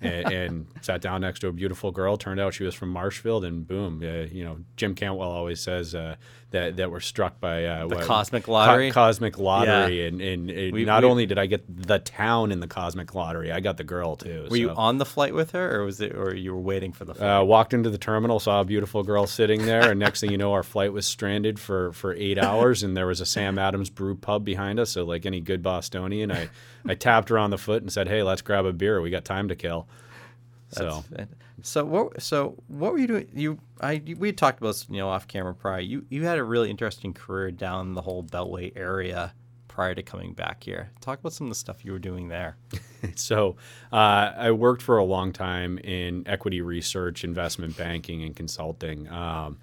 and, 0.00 0.32
and 0.32 0.66
sat 0.80 1.00
down 1.00 1.20
next 1.22 1.40
to 1.40 1.48
a 1.48 1.52
beautiful 1.52 1.90
girl. 1.90 2.16
Turned 2.16 2.40
out 2.40 2.54
she 2.54 2.64
was 2.64 2.74
from 2.74 2.90
Marshfield, 2.90 3.44
and 3.44 3.66
boom, 3.66 4.00
uh, 4.02 4.26
you 4.32 4.44
know, 4.44 4.58
Jim 4.76 4.94
Cantwell 4.94 5.30
always 5.30 5.60
says 5.60 5.94
uh, 5.94 6.16
that 6.50 6.76
that 6.76 6.90
we're 6.90 7.00
struck 7.00 7.40
by 7.40 7.64
uh, 7.64 7.86
The 7.88 7.96
what- 7.96 8.04
cosmic 8.04 8.44
co- 8.44 8.52
lottery? 8.52 8.90
cosmic 8.90 9.38
lottery, 9.38 10.06
and 10.06 10.20
and, 10.20 10.50
and 10.50 10.72
We- 10.72 10.84
not 10.84 11.02
we- 11.02 11.08
only 11.10 11.26
did 11.26 11.38
I 11.38 11.46
get 11.46 11.64
the 11.68 11.98
town 11.98 12.52
in 12.52 12.60
the 12.60 12.68
cosmic 12.68 13.14
lottery, 13.14 13.50
I 13.52 13.60
got 13.60 13.76
the 13.76 13.84
girl 13.84 14.16
too. 14.16 14.46
Were 14.50 14.56
you 14.56 14.70
on 14.70 14.98
the 14.98 15.04
flight 15.04 15.34
with 15.34 15.50
her, 15.52 15.80
or 15.80 15.84
was 15.84 16.00
it, 16.00 16.14
or 16.14 16.34
you 16.34 16.52
were 16.54 16.60
waiting 16.60 16.92
for 16.92 17.04
the 17.04 17.14
flight? 17.14 17.28
Uh, 17.40 17.44
walked 17.44 17.74
into 17.74 17.90
the 17.90 17.98
terminal, 17.98 18.38
saw 18.40 18.60
a 18.60 18.64
beautiful 18.64 19.02
girl 19.02 19.26
sitting 19.26 19.66
there, 19.66 19.90
and 19.90 19.98
next 19.98 20.20
thing 20.20 20.30
you 20.30 20.38
know, 20.38 20.52
our 20.52 20.62
flight 20.62 20.92
was 20.92 21.06
stranded 21.06 21.58
for, 21.58 21.92
for 21.92 22.14
eight 22.14 22.38
hours, 22.38 22.82
and 22.82 22.96
there 22.96 23.06
was 23.06 23.20
a 23.20 23.26
Sam 23.26 23.58
Adams 23.58 23.90
Brew 23.90 24.14
pub 24.14 24.44
behind 24.44 24.78
us. 24.78 24.90
So, 24.90 25.04
like 25.04 25.26
any 25.26 25.40
good 25.40 25.62
Bostonian, 25.62 26.30
I, 26.30 26.48
I 26.86 26.94
tapped 26.94 27.28
her 27.30 27.38
on 27.38 27.50
the 27.50 27.58
foot 27.58 27.82
and 27.82 27.92
said, 27.92 28.06
"Hey, 28.08 28.22
let's 28.22 28.42
grab 28.42 28.64
a 28.64 28.72
beer. 28.72 29.00
We 29.00 29.10
got 29.10 29.24
time 29.24 29.48
to 29.48 29.56
kill." 29.56 29.87
So, 30.70 31.04
That's- 31.10 31.28
so 31.62 31.84
what? 31.84 32.22
So 32.22 32.56
what 32.68 32.92
were 32.92 32.98
you 32.98 33.06
doing? 33.06 33.28
You, 33.34 33.58
I, 33.80 34.02
we 34.18 34.32
talked 34.32 34.58
about 34.58 34.68
this, 34.68 34.86
you 34.88 34.98
know, 34.98 35.08
off 35.08 35.26
camera 35.26 35.54
prior. 35.54 35.80
You, 35.80 36.04
you 36.08 36.24
had 36.24 36.38
a 36.38 36.44
really 36.44 36.70
interesting 36.70 37.12
career 37.14 37.50
down 37.50 37.94
the 37.94 38.02
whole 38.02 38.22
Beltway 38.22 38.72
area 38.76 39.32
prior 39.66 39.94
to 39.94 40.02
coming 40.02 40.32
back 40.34 40.64
here. 40.64 40.90
Talk 41.00 41.20
about 41.20 41.32
some 41.32 41.46
of 41.46 41.50
the 41.50 41.54
stuff 41.54 41.84
you 41.84 41.92
were 41.92 41.98
doing 42.00 42.28
there. 42.28 42.56
so 43.14 43.56
uh, 43.92 44.32
I 44.36 44.50
worked 44.50 44.82
for 44.82 44.98
a 44.98 45.04
long 45.04 45.32
time 45.32 45.78
in 45.78 46.24
equity 46.26 46.60
research, 46.60 47.24
investment 47.24 47.76
banking, 47.76 48.24
and 48.24 48.34
consulting. 48.34 49.08
Um, 49.08 49.58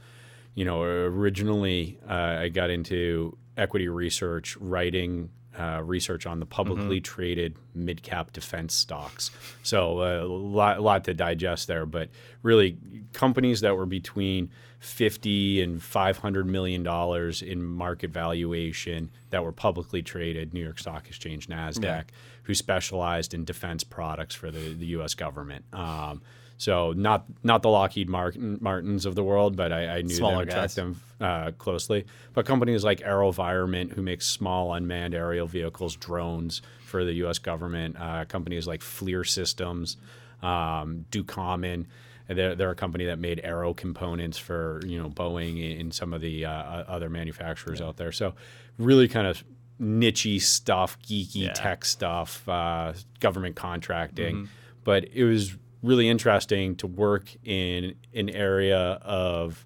you 0.53 0.63
know, 0.63 0.81
originally 0.83 1.99
uh, 2.09 2.37
I 2.39 2.49
got 2.49 2.69
into 2.69 3.37
equity 3.57 3.89
research, 3.89 4.55
writing 4.57 5.29
uh, 5.57 5.81
research 5.83 6.25
on 6.25 6.39
the 6.39 6.45
publicly 6.45 6.99
traded 7.01 7.55
mid 7.73 8.03
cap 8.03 8.31
defense 8.33 8.73
stocks. 8.73 9.31
So 9.63 10.01
a 10.01 10.25
lot, 10.27 10.81
lot 10.81 11.03
to 11.05 11.13
digest 11.13 11.67
there, 11.67 11.85
but 11.85 12.09
really 12.43 12.77
companies 13.13 13.61
that 13.61 13.75
were 13.75 13.85
between 13.85 14.49
50 14.79 15.61
and 15.61 15.81
500 15.81 16.45
million 16.45 16.83
dollars 16.83 17.41
in 17.41 17.63
market 17.63 18.11
valuation 18.11 19.09
that 19.31 19.43
were 19.43 19.51
publicly 19.51 20.01
traded, 20.03 20.53
New 20.53 20.63
York 20.63 20.77
Stock 20.79 21.07
Exchange, 21.07 21.47
Nasdaq, 21.47 21.83
Yeah. 21.83 22.01
Who 22.45 22.53
specialized 22.53 23.33
in 23.33 23.43
defense 23.43 23.83
products 23.83 24.35
for 24.35 24.49
the, 24.51 24.73
the 24.73 24.85
U.S. 24.87 25.13
government. 25.13 25.65
Um, 25.73 26.21
so 26.57 26.93
not 26.93 27.25
not 27.43 27.61
the 27.63 27.69
Lockheed 27.69 28.09
Martin, 28.09 28.57
Martins 28.61 29.05
of 29.05 29.15
the 29.15 29.23
world, 29.23 29.57
but 29.57 29.73
I, 29.73 29.97
I 29.97 30.01
knew 30.03 30.15
Smaller 30.15 30.45
them, 30.45 30.53
tracked 30.53 30.75
them 30.75 31.01
uh, 31.19 31.51
closely. 31.57 32.05
But 32.33 32.45
companies 32.45 32.83
like 32.83 32.99
AeroVironment, 33.01 33.93
who 33.93 34.01
makes 34.01 34.25
small 34.25 34.73
unmanned 34.73 35.13
aerial 35.13 35.47
vehicles, 35.47 35.95
drones 35.95 36.61
for 36.85 37.03
the 37.03 37.13
U.S. 37.13 37.39
government. 37.39 37.97
Uh, 37.99 38.25
companies 38.25 38.67
like 38.67 38.81
FLIR 38.81 39.27
Systems, 39.27 39.97
um, 40.41 41.05
Ducommun. 41.11 41.87
They're, 42.27 42.55
they're 42.55 42.71
a 42.71 42.75
company 42.75 43.05
that 43.05 43.19
made 43.19 43.41
aero 43.43 43.73
components 43.73 44.37
for 44.37 44.81
you 44.85 44.97
know 44.97 45.09
Boeing 45.09 45.79
and 45.79 45.93
some 45.93 46.13
of 46.13 46.21
the 46.21 46.45
uh, 46.45 46.51
other 46.51 47.09
manufacturers 47.09 47.81
out 47.81 47.97
there. 47.97 48.11
So 48.11 48.33
really 48.77 49.07
kind 49.07 49.27
of 49.27 49.43
nichey 49.81 50.41
stuff, 50.41 50.97
geeky 51.01 51.43
Yeah. 51.47 51.53
tech 51.53 51.85
stuff, 51.85 52.47
uh, 52.47 52.93
government 53.19 53.55
contracting. 53.55 54.49
But 54.83 55.09
it 55.13 55.23
was 55.23 55.55
really 55.81 56.07
interesting 56.09 56.75
to 56.77 56.87
work 56.87 57.35
in 57.43 57.95
an 58.13 58.29
area 58.29 58.77
of 59.01 59.65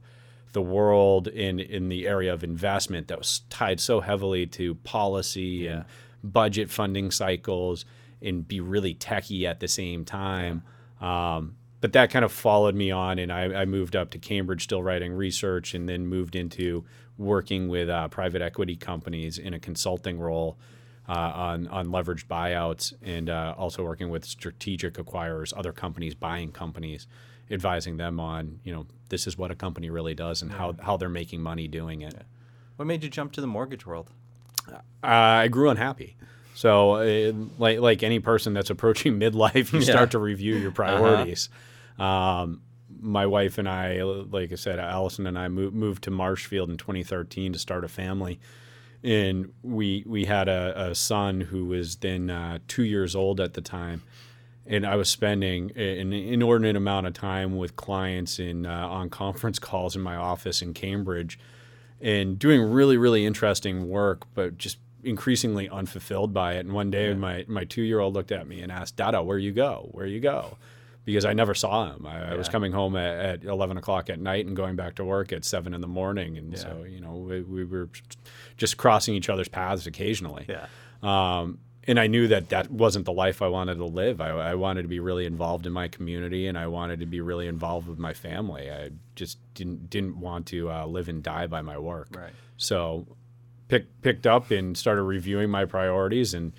the 0.51 0.61
world 0.61 1.27
in 1.27 1.59
in 1.59 1.89
the 1.89 2.07
area 2.07 2.33
of 2.33 2.43
investment 2.43 3.07
that 3.07 3.19
was 3.19 3.41
tied 3.49 3.79
so 3.79 4.01
heavily 4.01 4.47
to 4.47 4.75
policy 4.75 5.67
and 5.67 5.85
budget 6.23 6.69
funding 6.71 7.11
cycles 7.11 7.85
and 8.21 8.47
be 8.47 8.59
really 8.59 8.93
techy 8.93 9.45
at 9.45 9.59
the 9.59 9.67
same 9.67 10.03
time. 10.03 10.63
Um, 10.99 11.55
but 11.81 11.93
that 11.93 12.09
kind 12.09 12.25
of 12.25 12.31
followed 12.33 12.75
me 12.75 12.91
on, 12.91 13.19
and 13.19 13.31
I, 13.31 13.61
I 13.61 13.65
moved 13.65 13.95
up 13.95 14.09
to 14.09 14.17
Cambridge, 14.17 14.63
still 14.63 14.83
writing 14.83 15.13
research, 15.13 15.73
and 15.73 15.87
then 15.87 16.07
moved 16.07 16.35
into 16.35 16.83
working 17.19 17.67
with 17.67 17.89
uh, 17.89 18.07
private 18.07 18.41
equity 18.41 18.75
companies 18.75 19.37
in 19.37 19.53
a 19.53 19.59
consulting 19.59 20.19
role 20.19 20.57
uh, 21.07 21.11
on 21.11 21.67
on 21.67 21.87
leveraged 21.89 22.25
buyouts, 22.25 22.93
and 23.03 23.29
uh, 23.29 23.53
also 23.57 23.83
working 23.83 24.09
with 24.09 24.25
strategic 24.25 24.95
acquirers, 24.95 25.53
other 25.55 25.71
companies 25.73 26.15
buying 26.15 26.51
companies, 26.51 27.05
advising 27.51 27.97
them 27.97 28.19
on 28.19 28.59
you 28.63 28.73
know 28.73 28.87
this 29.09 29.27
is 29.27 29.37
what 29.37 29.51
a 29.51 29.55
company 29.55 29.89
really 29.89 30.13
does 30.15 30.41
and 30.41 30.51
how 30.51 30.75
how 30.81 30.97
they're 30.97 31.09
making 31.09 31.41
money 31.41 31.67
doing 31.67 32.01
it. 32.01 32.15
What 32.77 32.85
made 32.85 33.03
you 33.03 33.09
jump 33.09 33.33
to 33.33 33.41
the 33.41 33.47
mortgage 33.47 33.85
world? 33.85 34.09
Uh, 34.71 34.77
I 35.03 35.47
grew 35.49 35.69
unhappy. 35.69 36.15
So, 36.53 36.95
uh, 36.95 37.33
like 37.57 37.79
like 37.79 38.03
any 38.03 38.19
person 38.19 38.53
that's 38.53 38.69
approaching 38.69 39.19
midlife, 39.19 39.73
you 39.73 39.79
Yeah. 39.79 39.85
start 39.85 40.11
to 40.11 40.19
review 40.19 40.55
your 40.55 40.71
priorities. 40.71 41.49
Um, 41.97 42.61
my 42.99 43.25
wife 43.25 43.57
and 43.57 43.67
I, 43.67 44.01
like 44.01 44.51
I 44.51 44.55
said, 44.55 44.79
Allison 44.79 45.27
and 45.27 45.37
I 45.37 45.47
moved, 45.47 45.75
moved 45.75 46.03
to 46.05 46.11
Marshfield 46.11 46.69
in 46.69 46.77
2013 46.77 47.53
to 47.53 47.59
start 47.59 47.83
a 47.83 47.87
family, 47.87 48.39
and 49.03 49.53
we 49.63 50.03
we 50.05 50.25
had 50.25 50.47
a, 50.47 50.89
a 50.89 50.95
son 50.95 51.41
who 51.41 51.65
was 51.65 51.97
then 51.97 52.29
uh, 52.29 52.59
two 52.67 52.83
years 52.83 53.15
old 53.15 53.39
at 53.39 53.53
the 53.53 53.61
time, 53.61 54.01
and 54.65 54.85
I 54.85 54.95
was 54.95 55.09
spending 55.09 55.71
an 55.77 56.13
inordinate 56.13 56.75
amount 56.75 57.07
of 57.07 57.13
time 57.13 57.57
with 57.57 57.75
clients 57.75 58.39
in 58.39 58.65
uh, 58.65 58.87
on 58.87 59.09
conference 59.09 59.59
calls 59.59 59.95
in 59.95 60.01
my 60.01 60.15
office 60.15 60.61
in 60.61 60.73
Cambridge 60.73 61.39
and 62.01 62.39
doing 62.39 62.61
really 62.61 62.97
really 62.97 63.25
interesting 63.25 63.89
work 63.89 64.23
but 64.33 64.57
just 64.57 64.77
increasingly 65.03 65.69
unfulfilled 65.69 66.33
by 66.33 66.53
it. 66.55 66.59
And 66.59 66.73
one 66.73 66.91
day 66.91 67.13
my, 67.13 67.45
my 67.47 67.63
two-year-old 67.63 68.13
looked 68.13 68.33
at 68.33 68.47
me 68.47 68.59
and 68.59 68.69
asked 68.69 68.97
dada 68.97 69.23
where 69.23 69.37
you 69.37 69.53
go? 69.53 69.87
Where 69.93 70.05
you 70.05 70.19
go 70.19 70.57
because 71.13 71.25
i 71.25 71.33
never 71.33 71.53
saw 71.53 71.91
him 71.93 72.05
i, 72.05 72.31
I 72.31 72.35
was 72.35 72.47
coming 72.49 72.71
home 72.71 72.95
at, 72.95 73.19
at 73.19 73.43
11 73.43 73.77
o'clock 73.77 74.09
at 74.09 74.19
night 74.19 74.45
and 74.45 74.55
going 74.55 74.75
back 74.75 74.95
to 74.95 75.03
work 75.03 75.31
at 75.33 75.43
7 75.45 75.73
in 75.73 75.81
the 75.81 75.87
morning 75.87 76.37
and 76.37 76.53
Yeah. 76.53 76.59
so 76.59 76.83
you 76.87 77.01
know 77.01 77.13
we, 77.15 77.41
we 77.41 77.63
were 77.65 77.89
just 78.57 78.77
crossing 78.77 79.15
each 79.15 79.29
other's 79.29 79.47
paths 79.49 79.85
occasionally 79.87 80.45
Yeah. 80.47 80.67
um, 81.03 81.59
and 81.87 81.99
I 81.99 82.05
knew 82.07 82.27
that 82.27 82.49
that 82.49 82.69
wasn't 82.69 83.05
the 83.05 83.13
life 83.13 83.41
I 83.41 83.47
wanted 83.47 83.75
to 83.75 83.85
live. 83.85 84.21
I, 84.21 84.29
I 84.29 84.53
wanted 84.55 84.83
to 84.83 84.87
be 84.87 84.99
really 84.99 85.25
involved 85.25 85.65
in 85.65 85.73
my 85.73 85.87
community, 85.87 86.45
and 86.45 86.55
I 86.55 86.67
wanted 86.67 86.99
to 86.99 87.07
be 87.07 87.19
really 87.19 87.47
involved 87.47 87.87
with 87.87 87.97
my 87.97 88.13
family. 88.13 88.69
I 88.69 88.91
just 89.15 89.39
didn't 89.55 89.89
didn't 89.89 90.19
want 90.19 90.45
to 90.47 90.69
uh, 90.69 90.85
live 90.85 91.09
and 91.09 91.23
die 91.23 91.47
by 91.47 91.61
my 91.63 91.79
work. 91.79 92.09
Right. 92.15 92.33
So, 92.57 93.07
pick, 93.69 93.85
picked 94.03 94.27
up 94.27 94.51
and 94.51 94.77
started 94.77 95.01
reviewing 95.03 95.49
my 95.49 95.65
priorities, 95.65 96.35
and 96.35 96.51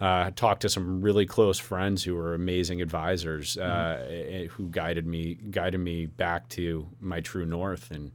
uh, 0.00 0.30
talked 0.34 0.62
to 0.62 0.68
some 0.68 1.00
really 1.00 1.26
close 1.26 1.58
friends 1.58 2.02
who 2.02 2.14
were 2.14 2.34
amazing 2.34 2.82
advisors 2.82 3.56
uh, 3.56 4.06
eh, 4.08 4.46
who 4.46 4.68
guided 4.68 5.06
me 5.06 5.34
guided 5.34 5.80
me 5.80 6.06
back 6.06 6.48
to 6.50 6.88
my 7.00 7.20
true 7.20 7.46
north, 7.46 7.90
and 7.90 8.12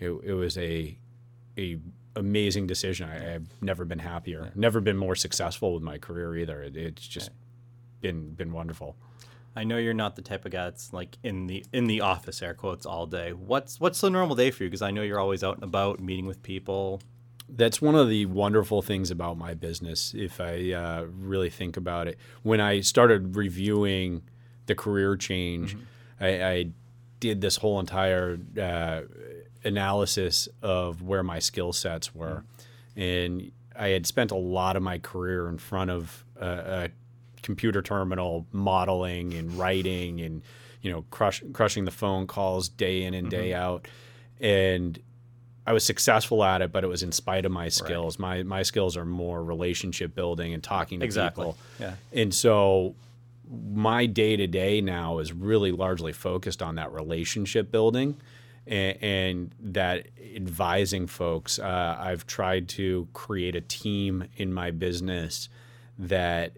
it, 0.00 0.10
it 0.24 0.34
was 0.34 0.58
a 0.58 0.96
a 1.56 1.78
amazing 2.16 2.66
decision. 2.66 3.08
I, 3.08 3.34
I've 3.34 3.48
never 3.60 3.84
been 3.84 4.00
happier, 4.00 4.50
never 4.54 4.80
been 4.80 4.96
more 4.96 5.14
successful 5.14 5.74
with 5.74 5.82
my 5.82 5.98
career 5.98 6.36
either. 6.36 6.62
It, 6.62 6.76
it's 6.76 7.06
just 7.06 7.30
been 8.00 8.30
been 8.34 8.52
wonderful. 8.52 8.96
I 9.54 9.64
know 9.64 9.76
you're 9.76 9.92
not 9.94 10.16
the 10.16 10.22
type 10.22 10.46
of 10.46 10.52
guy 10.52 10.64
that's 10.64 10.92
like 10.92 11.18
in 11.22 11.46
the 11.46 11.64
in 11.72 11.86
the 11.86 12.00
office 12.00 12.42
air 12.42 12.54
quotes 12.54 12.86
all 12.86 13.06
day. 13.06 13.32
What's 13.32 13.78
what's 13.78 14.00
the 14.00 14.10
normal 14.10 14.34
day 14.34 14.50
for 14.50 14.64
you? 14.64 14.70
Because 14.70 14.82
I 14.82 14.90
know 14.90 15.02
you're 15.02 15.20
always 15.20 15.44
out 15.44 15.56
and 15.56 15.64
about, 15.64 16.00
meeting 16.00 16.26
with 16.26 16.42
people. 16.42 17.00
That's 17.48 17.82
one 17.82 17.94
of 17.94 18.08
the 18.08 18.26
wonderful 18.26 18.82
things 18.82 19.10
about 19.10 19.36
my 19.36 19.54
business. 19.54 20.14
If 20.16 20.40
I 20.40 20.72
uh, 20.72 21.06
really 21.18 21.50
think 21.50 21.76
about 21.76 22.08
it, 22.08 22.18
when 22.42 22.60
I 22.60 22.80
started 22.80 23.36
reviewing 23.36 24.22
the 24.66 24.74
career 24.74 25.16
change, 25.16 25.76
I, 26.20 26.42
I 26.44 26.66
did 27.20 27.40
this 27.40 27.56
whole 27.56 27.78
entire 27.80 28.38
uh, 28.60 29.02
analysis 29.64 30.48
of 30.62 31.02
where 31.02 31.22
my 31.22 31.38
skill 31.38 31.72
sets 31.72 32.14
were, 32.14 32.44
and 32.96 33.52
I 33.76 33.88
had 33.88 34.06
spent 34.06 34.30
a 34.30 34.36
lot 34.36 34.76
of 34.76 34.82
my 34.82 34.98
career 34.98 35.48
in 35.48 35.58
front 35.58 35.90
of 35.90 36.24
a, 36.40 36.46
a 36.46 36.88
computer 37.42 37.82
terminal 37.82 38.46
modeling 38.52 39.34
and 39.34 39.52
writing 39.58 40.20
and 40.20 40.42
you 40.80 40.90
know 40.90 41.04
crush, 41.10 41.42
crushing 41.52 41.84
the 41.84 41.90
phone 41.90 42.26
calls 42.26 42.68
day 42.68 43.02
in 43.02 43.14
and 43.14 43.30
day 43.30 43.54
out. 43.54 43.88
And 44.40 44.98
I 45.66 45.72
was 45.72 45.84
successful 45.84 46.42
at 46.44 46.60
it 46.62 46.72
but 46.72 46.84
it 46.84 46.88
was 46.88 47.02
in 47.02 47.12
spite 47.12 47.44
of 47.44 47.52
my 47.52 47.68
skills 47.68 48.18
my 48.18 48.42
my 48.42 48.62
skills 48.62 48.96
are 48.96 49.04
more 49.04 49.42
relationship 49.44 50.14
building 50.14 50.52
and 50.54 50.62
talking 50.62 51.00
to 51.00 51.04
Exactly. 51.06 51.44
people 51.44 51.58
Yeah. 51.80 51.94
and 52.12 52.34
so 52.34 52.94
my 53.74 54.06
day 54.06 54.36
to 54.36 54.46
day 54.46 54.80
now 54.80 55.18
is 55.18 55.32
really 55.32 55.72
largely 55.72 56.12
focused 56.12 56.62
on 56.62 56.76
that 56.76 56.90
relationship 56.92 57.70
building 57.70 58.16
and, 58.66 58.96
and 59.02 59.54
that 59.60 60.06
advising 60.36 61.06
folks. 61.06 61.58
Uh, 61.58 61.96
I've 61.98 62.26
tried 62.26 62.68
to 62.70 63.08
create 63.12 63.54
a 63.56 63.60
team 63.60 64.24
in 64.36 64.54
my 64.54 64.70
business 64.70 65.48
that 65.98 66.52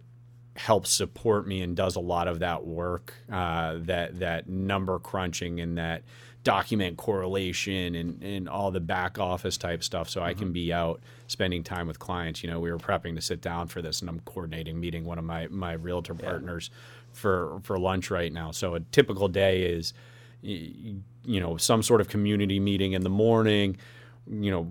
helps 0.56 0.90
support 0.90 1.46
me 1.46 1.62
and 1.62 1.76
does 1.76 1.96
a 1.96 2.00
lot 2.00 2.28
of 2.28 2.38
that 2.38 2.64
work, 2.64 3.14
uh, 3.30 3.75
that 3.78 4.18
that 4.20 4.49
number 4.49 4.99
crunching 4.99 5.61
and 5.61 5.76
that 5.78 6.02
document 6.44 6.99
correlation 6.99 7.94
and, 7.94 8.23
and 8.23 8.49
all 8.49 8.70
the 8.70 8.78
back 8.78 9.18
office 9.18 9.56
type 9.56 9.82
stuff 9.82 10.11
so 10.11 10.23
I 10.23 10.34
can 10.34 10.52
be 10.52 10.73
out 10.73 11.00
spending 11.26 11.64
time 11.64 11.87
with 11.87 11.99
clients. 11.99 12.44
You 12.44 12.50
know, 12.50 12.61
we 12.61 12.70
were 12.70 12.78
prepping 12.78 13.14
to 13.16 13.23
sit 13.23 13.40
down 13.40 13.66
for 13.66 13.80
this 13.80 14.00
and 14.00 14.11
I'm 14.11 14.20
coordinating 14.20 14.78
meeting 14.78 15.06
one 15.06 15.18
of 15.18 15.25
my, 15.25 15.49
my 15.49 15.73
realtor 15.73 16.14
partners 16.14 16.70
for, 17.12 17.61
for 17.62 17.78
lunch 17.78 18.11
right 18.11 18.30
now. 18.30 18.50
So 18.50 18.75
a 18.75 18.80
typical 18.80 19.26
day 19.26 19.62
is, 19.62 19.94
you 20.42 21.00
know, 21.25 21.56
some 21.56 21.82
sort 21.82 22.02
of 22.02 22.08
community 22.08 22.61
meeting 22.61 22.92
in 22.92 23.02
the 23.02 23.11
morning, 23.11 23.78
you 24.26 24.50
know, 24.50 24.64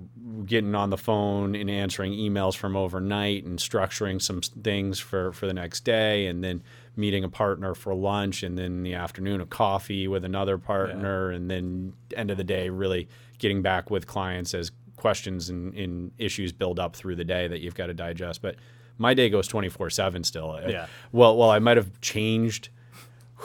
getting 0.45 0.73
on 0.73 0.89
the 0.89 0.97
phone 0.97 1.55
and 1.55 1.69
answering 1.69 2.11
emails 2.11 2.55
from 2.55 2.75
overnight 2.75 3.45
and 3.45 3.59
structuring 3.59 4.21
some 4.21 4.41
things 4.41 4.99
for, 4.99 5.31
for 5.31 5.45
the 5.45 5.53
next 5.53 5.81
day, 5.81 6.25
and 6.25 6.43
then 6.43 6.63
meeting 6.95 7.23
a 7.23 7.29
partner 7.29 7.75
for 7.75 7.93
lunch, 7.93 8.43
and 8.43 8.57
then 8.57 8.65
in 8.65 8.83
the 8.83 8.95
afternoon 8.95 9.41
a 9.41 9.45
coffee 9.45 10.07
with 10.07 10.25
another 10.25 10.57
partner, 10.57 11.29
and 11.31 11.51
then 11.51 11.93
end 12.15 12.31
of 12.31 12.37
the 12.37 12.43
day 12.43 12.69
really 12.69 13.07
getting 13.37 13.61
back 13.61 13.91
with 13.91 14.07
clients 14.07 14.53
as 14.53 14.71
questions 14.95 15.49
and, 15.49 15.73
and 15.75 16.11
issues 16.17 16.51
build 16.51 16.79
up 16.79 16.95
through 16.95 17.15
the 17.15 17.25
day 17.25 17.47
that 17.47 17.59
you've 17.61 17.75
got 17.75 17.87
to 17.87 17.93
digest. 17.93 18.41
But 18.41 18.55
my 18.97 19.13
day 19.13 19.29
goes 19.29 19.47
twenty 19.47 19.69
four 19.69 19.89
seven 19.89 20.23
still. 20.23 20.59
Yeah. 20.67 20.87
Well, 21.11 21.35
well, 21.37 21.49
I 21.49 21.59
might 21.59 21.77
have 21.77 21.99
changed 22.01 22.69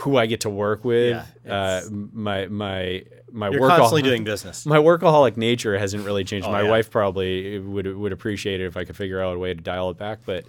who 0.02 0.16
I 0.16 0.26
get 0.26 0.40
to 0.42 0.50
work 0.50 0.84
with. 0.84 1.16
Yeah, 1.44 1.52
uh, 1.52 1.82
my 1.90 2.46
my 2.46 3.02
my 3.32 3.50
You're 3.50 3.60
work 3.60 3.70
constantly 3.70 4.02
doing 4.02 4.24
business. 4.24 4.64
my 4.74 4.78
workaholic 4.78 5.36
nature 5.36 5.76
hasn't 5.78 6.04
really 6.04 6.24
changed. 6.24 6.46
Oh, 6.46 6.52
my 6.52 6.62
yeah. 6.62 6.70
wife 6.70 6.90
probably 6.90 7.58
would 7.58 7.86
would 7.96 8.12
appreciate 8.12 8.60
it 8.60 8.66
if 8.66 8.76
I 8.76 8.84
could 8.84 8.96
figure 8.96 9.20
out 9.22 9.34
a 9.36 9.38
way 9.38 9.54
to 9.54 9.60
dial 9.60 9.90
it 9.90 9.98
back. 9.98 10.20
But 10.24 10.44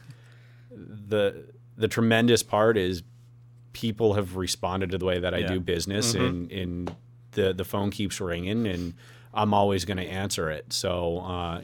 the 0.72 1.46
the 1.78 1.88
tremendous 1.88 2.44
part 2.44 2.78
is 2.78 3.04
people 3.74 4.14
have 4.14 4.36
responded 4.36 4.92
to 4.92 4.98
the 4.98 5.06
way 5.06 5.20
that 5.20 5.34
I 5.34 5.40
Yeah. 5.40 5.48
do 5.48 5.60
business, 5.60 6.14
Mm-hmm. 6.14 6.26
and 6.26 6.52
and 6.52 6.96
the 7.32 7.54
the 7.54 7.66
phone 7.66 7.92
keeps 7.92 8.20
ringing, 8.22 8.68
and 8.68 8.94
I'm 9.34 9.54
always 9.54 9.86
going 9.86 9.98
to 9.98 10.08
answer 10.08 10.50
it. 10.50 10.74
So. 10.74 11.20
Uh, 11.20 11.62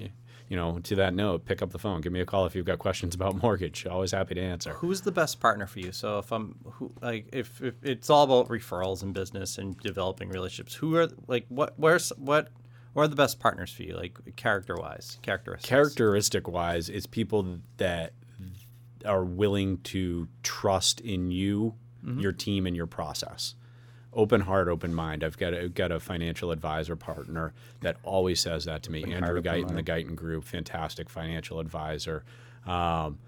you 0.50 0.56
know, 0.56 0.80
to 0.80 0.96
that 0.96 1.14
note, 1.14 1.46
pick 1.46 1.62
up 1.62 1.72
the 1.72 1.80
phone, 1.80 2.02
give 2.02 2.12
me 2.12 2.22
a 2.22 2.25
call 2.25 2.46
if 2.46 2.56
you've 2.56 2.66
got 2.66 2.80
questions 2.80 3.16
about 3.16 3.36
mortgage. 3.42 3.86
Always 3.86 4.12
happy 4.12 4.36
to 4.36 4.42
answer. 4.42 4.74
Who's 4.74 5.02
the 5.02 5.12
best 5.12 5.40
partner 5.40 5.66
for 5.66 5.80
you? 5.80 5.92
So 5.92 6.20
if 6.20 6.32
I'm 6.32 6.56
who 6.64 6.92
like 7.02 7.30
if, 7.34 7.62
if 7.62 7.75
it's 7.84 8.10
all 8.10 8.24
about 8.24 8.50
referrals 8.50 9.04
and 9.04 9.14
business 9.14 9.58
and 9.58 9.78
developing 9.80 10.30
relationships, 10.30 10.75
who 10.75 10.96
are 10.96 11.10
like 11.28 11.46
what 11.50 11.74
where's 11.78 12.10
what 12.18 12.50
what 12.94 13.04
are 13.04 13.08
the 13.08 13.16
best 13.16 13.40
partners 13.40 13.72
for 13.72 13.84
you, 13.84 13.96
like 13.96 14.18
character 14.36 14.75
wise, 14.75 15.18
characteristics? 15.22 15.70
Characteristic 15.70 16.48
wise, 16.48 16.90
it's 16.90 17.06
people 17.06 17.60
that 17.78 18.14
are 19.06 19.24
willing 19.24 19.80
to 19.80 20.28
trust 20.44 21.02
in 21.02 21.32
you, 21.32 21.75
mm-hmm. 22.04 22.20
your 22.20 22.32
team, 22.32 22.66
and 22.66 22.75
your 22.75 22.88
process. 22.88 23.56
Open 24.16 24.40
heart, 24.42 24.70
open 24.70 24.94
mind. 24.94 25.24
I've 25.26 25.38
got 25.38 25.54
a, 25.54 25.68
got 25.68 25.92
a 25.92 26.00
financial 26.00 26.52
advisor 26.52 26.96
partner 26.96 27.54
that 27.82 27.98
always 28.04 28.40
says 28.40 28.64
that 28.64 28.82
to 28.84 28.92
me. 28.92 29.04
Andrew 29.04 29.42
heart, 29.44 29.44
Guyton, 29.44 29.76
the 29.76 29.84
Guyton 29.84 30.16
Group, 30.16 30.46
fantastic 30.46 31.10
financial 31.10 31.60
advisor. 31.60 32.24
Um, 32.66 33.20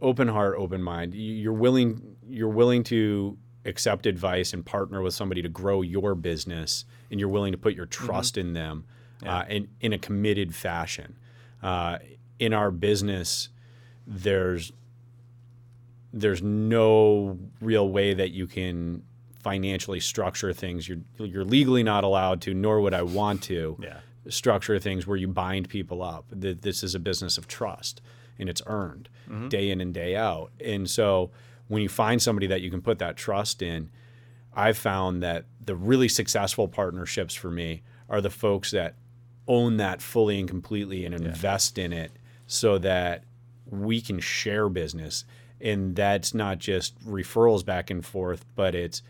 open 0.00 0.28
heart, 0.28 0.54
open 0.58 0.82
mind. 0.82 1.14
You- 1.14 1.34
You're 1.34 1.52
willing. 1.52 2.16
You're 2.28 2.48
willing 2.48 2.82
to 2.84 3.36
accept 3.64 4.06
advice 4.06 4.52
and 4.52 4.64
partner 4.64 5.02
with 5.02 5.12
somebody 5.14 5.42
to 5.42 5.48
grow 5.48 5.82
your 5.82 6.14
business, 6.14 6.84
and 7.10 7.18
you're 7.18 7.28
willing 7.28 7.50
to 7.52 7.58
put 7.58 7.74
your 7.74 7.86
trust 7.86 8.36
in 8.38 8.52
them, 8.52 8.84
uh, 9.24 9.44
in 9.48 9.68
in 9.80 9.92
a 9.92 9.98
committed 9.98 10.54
fashion. 10.54 11.16
Uh, 11.62 11.98
in 12.38 12.52
our 12.52 12.70
business, 12.70 13.48
there's 14.06 14.72
there's 16.12 16.42
no 16.42 17.38
real 17.60 17.88
way 17.88 18.14
that 18.14 18.30
you 18.30 18.46
can 18.46 19.02
financially 19.46 20.00
structure 20.00 20.52
things. 20.52 20.88
You're 20.88 20.98
you're 21.18 21.44
legally 21.44 21.84
not 21.84 22.02
allowed 22.02 22.40
to, 22.42 22.52
nor 22.52 22.80
would 22.80 22.94
I 22.94 23.02
want 23.02 23.44
to 23.44 23.76
Yeah. 23.82 23.98
structure 24.28 24.76
things 24.80 25.06
where 25.06 25.16
you 25.16 25.28
bind 25.28 25.68
people 25.68 26.02
up. 26.02 26.24
Th- 26.42 26.58
This 26.60 26.82
is 26.82 26.96
a 26.96 26.98
business 26.98 27.38
of 27.38 27.46
trust, 27.46 28.00
and 28.40 28.48
it's 28.48 28.60
earned 28.66 29.08
mm-hmm. 29.30 29.46
day 29.48 29.70
in 29.70 29.80
and 29.80 29.94
day 29.94 30.16
out. 30.16 30.50
And 30.58 30.90
so, 30.90 31.30
when 31.68 31.80
you 31.80 31.88
find 31.88 32.20
somebody 32.20 32.48
that 32.48 32.60
you 32.60 32.70
can 32.72 32.82
put 32.82 32.98
that 32.98 33.16
trust 33.16 33.62
in, 33.62 33.88
I've 34.52 34.78
found 34.78 35.22
that 35.22 35.44
the 35.64 35.76
really 35.76 36.08
successful 36.08 36.66
partnerships 36.66 37.34
for 37.34 37.50
me 37.50 37.82
are 38.08 38.20
the 38.20 38.30
folks 38.30 38.72
that 38.72 38.96
own 39.46 39.76
that 39.76 40.02
fully 40.02 40.40
and 40.40 40.48
completely 40.48 41.04
and 41.04 41.14
invest 41.14 41.78
in 41.78 41.92
it 41.92 42.10
so 42.48 42.78
that 42.78 43.22
we 43.64 44.00
can 44.00 44.18
share 44.18 44.68
business. 44.68 45.24
And 45.60 45.94
that's 45.94 46.34
not 46.34 46.58
just 46.58 46.98
referrals 47.06 47.64
back 47.64 47.90
and 47.90 48.04
forth, 48.04 48.44
but 48.56 48.74
it's 48.74 49.02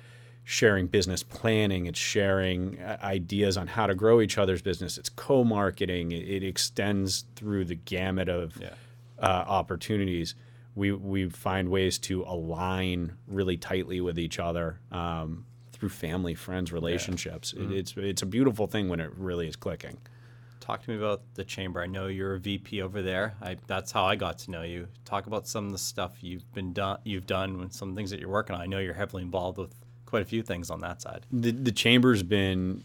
sharing 0.49 0.87
business 0.87 1.25
planning, 1.25 1.87
it's 1.87 1.99
sharing 1.99 2.79
uh, 2.81 2.97
ideas 3.03 3.57
on 3.57 3.67
how 3.67 3.85
to 3.85 3.97
grow 3.97 4.21
each 4.21 4.39
other's 4.39 4.63
business, 4.63 4.97
it's 4.97 5.09
co 5.09 5.43
marketing, 5.43 6.13
it, 6.13 6.45
extends 6.45 7.25
through 7.35 7.65
the 7.65 7.75
gamut 7.75 8.29
of 8.29 8.57
Yeah. 8.61 8.71
uh, 9.19 9.45
opportunities. 9.49 10.37
We, 10.77 10.93
we 10.93 11.29
find 11.31 11.69
ways 11.69 11.99
to 12.01 12.23
align 12.23 13.17
really 13.27 13.57
tightly 13.57 14.01
with 14.01 14.21
each 14.21 14.39
other 14.39 14.79
um, 14.93 15.47
through 15.73 15.89
family, 15.89 16.37
friends, 16.37 16.73
relationships. 16.73 17.53
It, 17.53 17.73
it's, 17.73 17.95
it's 17.97 18.23
a 18.23 18.27
beautiful 18.27 18.69
thing 18.69 18.89
when 18.89 19.01
it 19.01 19.11
really 19.17 19.49
is 19.49 19.57
clicking. 19.57 19.99
Talk 20.61 20.85
to 20.85 20.91
me 20.91 20.97
about 20.97 21.23
the 21.35 21.45
chamber. 21.45 21.81
I 21.81 21.87
know 21.87 22.07
you're 22.07 22.35
a 22.35 22.39
VP 22.39 22.83
over 22.83 23.03
there. 23.03 23.35
I, 23.43 23.57
that's 23.67 23.91
how 23.91 24.05
I 24.05 24.15
got 24.15 24.39
to 24.41 24.53
know 24.53 24.63
you. 24.63 24.87
Talk 25.05 25.27
about 25.27 25.49
some 25.49 25.67
of 25.67 25.73
the 25.73 25.79
stuff 25.79 26.23
you've 26.23 26.53
been 26.55 26.73
done, 26.73 26.99
you've 27.03 27.27
done, 27.27 27.61
and 27.61 27.73
some 27.75 27.97
things 27.97 28.11
that 28.11 28.21
you're 28.21 28.29
working 28.29 28.55
on. 28.55 28.63
I 28.63 28.67
know 28.67 28.79
you're 28.79 28.95
heavily 28.95 29.25
involved 29.25 29.59
with 29.59 29.75
quite 30.17 30.23
a 30.23 30.29
few 30.29 30.43
things 30.43 30.71
on 30.71 30.81
that 30.81 31.03
side. 31.03 31.27
the 31.31 31.51
the 31.51 31.73
chamber's 31.73 32.23
been 32.23 32.85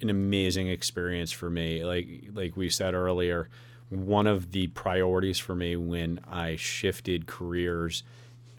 an 0.00 0.10
amazing 0.10 0.68
experience 0.68 1.32
for 1.32 1.50
me. 1.50 1.84
Like 1.84 2.06
like 2.32 2.56
we 2.56 2.70
said 2.70 2.94
earlier, 2.94 3.48
one 3.90 4.26
of 4.26 4.52
the 4.52 4.66
priorities 4.68 5.38
for 5.38 5.54
me 5.54 5.76
when 5.76 6.20
I 6.30 6.56
shifted 6.56 7.26
careers 7.26 8.02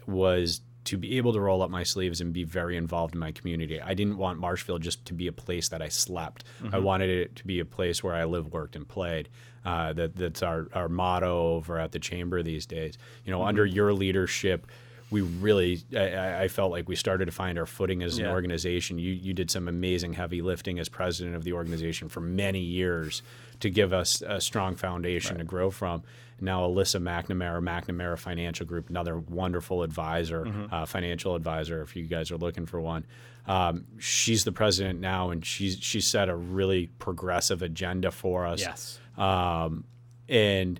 was 0.06 0.60
to 0.84 0.96
be 0.96 1.18
able 1.18 1.32
to 1.34 1.40
roll 1.40 1.60
up 1.60 1.70
my 1.70 1.82
sleeves 1.82 2.20
and 2.22 2.32
be 2.32 2.44
very 2.44 2.76
involved 2.76 3.14
in 3.14 3.20
my 3.20 3.30
community. 3.32 3.78
I 3.80 3.92
didn't 3.94 4.16
want 4.16 4.38
Marshfield 4.38 4.80
just 4.80 5.04
to 5.06 5.12
be 5.12 5.26
a 5.26 5.32
place 5.32 5.68
that 5.68 5.82
I 5.82 5.88
slept. 5.88 6.44
I 6.72 6.78
wanted 6.78 7.10
it 7.10 7.36
to 7.36 7.46
be 7.46 7.60
a 7.60 7.64
place 7.66 8.02
where 8.02 8.14
I 8.14 8.24
lived, 8.24 8.52
worked, 8.52 8.74
and 8.74 8.88
played. 8.88 9.28
Uh, 9.66 9.92
that 9.92 10.16
that's 10.16 10.42
our, 10.42 10.68
our 10.72 10.88
motto 10.88 11.56
over 11.56 11.78
at 11.78 11.92
the 11.92 11.98
chamber 11.98 12.42
these 12.42 12.64
days. 12.64 12.96
You 13.24 13.32
know, 13.32 13.42
under 13.42 13.66
your 13.66 13.92
leadership, 13.92 14.66
we 15.10 15.22
really 15.22 15.80
I- 15.96 16.42
I, 16.44 16.48
felt 16.48 16.70
like 16.70 16.88
we 16.88 16.96
started 16.96 17.26
to 17.26 17.32
find 17.32 17.58
our 17.58 17.66
footing 17.66 18.02
as 18.02 18.18
an 18.18 18.26
organization. 18.32 18.98
You 18.98 19.12
you 19.12 19.32
did 19.32 19.50
some 19.50 19.66
amazing 19.68 20.12
heavy 20.14 20.42
lifting 20.42 20.78
as 20.78 20.88
president 20.88 21.34
of 21.36 21.44
the 21.44 21.52
organization 21.54 22.08
for 22.08 22.20
many 22.20 22.60
years 22.60 23.22
to 23.60 23.70
give 23.70 23.92
us 23.92 24.22
a 24.26 24.40
strong 24.40 24.76
foundation 24.76 25.38
to 25.38 25.44
grow 25.44 25.70
from. 25.70 26.02
Now 26.40 26.60
Alyssa 26.68 27.02
McNamara, 27.02 27.60
McNamara 27.60 28.16
Financial 28.18 28.64
Group, 28.64 28.90
another 28.90 29.18
wonderful 29.18 29.82
advisor, 29.82 30.46
uh, 30.70 30.86
financial 30.86 31.34
advisor. 31.34 31.82
If 31.82 31.96
you 31.96 32.04
guys 32.06 32.30
are 32.30 32.36
looking 32.36 32.66
for 32.66 32.80
one, 32.80 33.04
um, 33.48 33.86
she's 33.98 34.44
the 34.44 34.52
president 34.52 35.00
now, 35.00 35.30
and 35.30 35.44
she's 35.44 35.78
she 35.80 36.00
set 36.00 36.28
a 36.28 36.36
really 36.36 36.88
progressive 36.98 37.62
agenda 37.62 38.10
for 38.12 38.46
us 38.46 38.60
Yes. 38.60 39.00
um, 39.16 39.84
and 40.28 40.78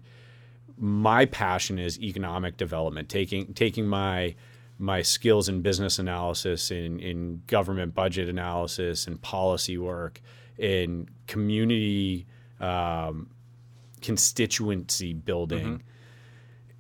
my 0.79 1.25
passion 1.25 1.79
is 1.79 2.01
economic 2.01 2.57
development 2.57 3.09
taking 3.09 3.53
taking 3.55 3.87
my 3.87 4.35
my 4.79 5.03
skills 5.03 5.49
in 5.49 5.61
business 5.61 5.99
analysis 5.99 6.71
in, 6.71 7.01
in 7.01 7.43
government 7.49 7.95
budget 7.95 8.29
analysis 8.29 9.07
and 9.07 9.21
policy 9.21 9.77
work 9.77 10.21
in 10.57 11.09
community 11.27 12.27
um, 12.61 13.29
constituency 14.01 15.13
building 15.13 15.83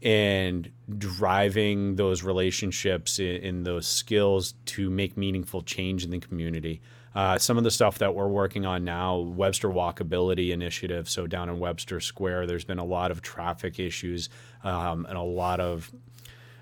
and 0.02 0.70
driving 0.96 1.96
those 1.96 2.22
relationships 2.22 3.18
in, 3.18 3.36
in 3.36 3.62
those 3.64 3.86
skills 3.86 4.54
to 4.64 4.90
make 4.90 5.16
meaningful 5.16 5.62
change 5.62 6.04
in 6.04 6.10
the 6.10 6.20
community. 6.20 6.80
Uh, 7.18 7.36
some 7.36 7.58
of 7.58 7.64
the 7.64 7.70
stuff 7.72 7.98
that 7.98 8.14
we're 8.14 8.28
working 8.28 8.64
on 8.64 8.84
now, 8.84 9.16
Webster 9.18 9.68
Walkability 9.68 10.50
Initiative. 10.50 11.08
So 11.08 11.26
down 11.26 11.48
in 11.48 11.58
Webster 11.58 11.98
Square, 11.98 12.46
there's 12.46 12.64
been 12.64 12.78
a 12.78 12.84
lot 12.84 13.10
of 13.10 13.22
traffic 13.22 13.80
issues 13.80 14.28
um, 14.62 15.04
and 15.04 15.18
a 15.18 15.22
lot 15.22 15.58
of 15.58 15.90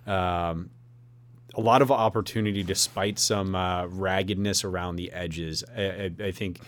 um, 0.07 0.71
a 1.55 1.61
lot 1.61 1.83
of 1.83 1.90
opportunity 1.90 2.62
despite 2.62 3.19
some 3.19 3.55
uh, 3.55 3.85
raggedness 3.88 4.64
around 4.64 4.97
the 4.97 5.12
edges. 5.12 5.62
I, 5.77 5.83
I, 5.83 6.11
I 6.29 6.33
think 6.33 6.61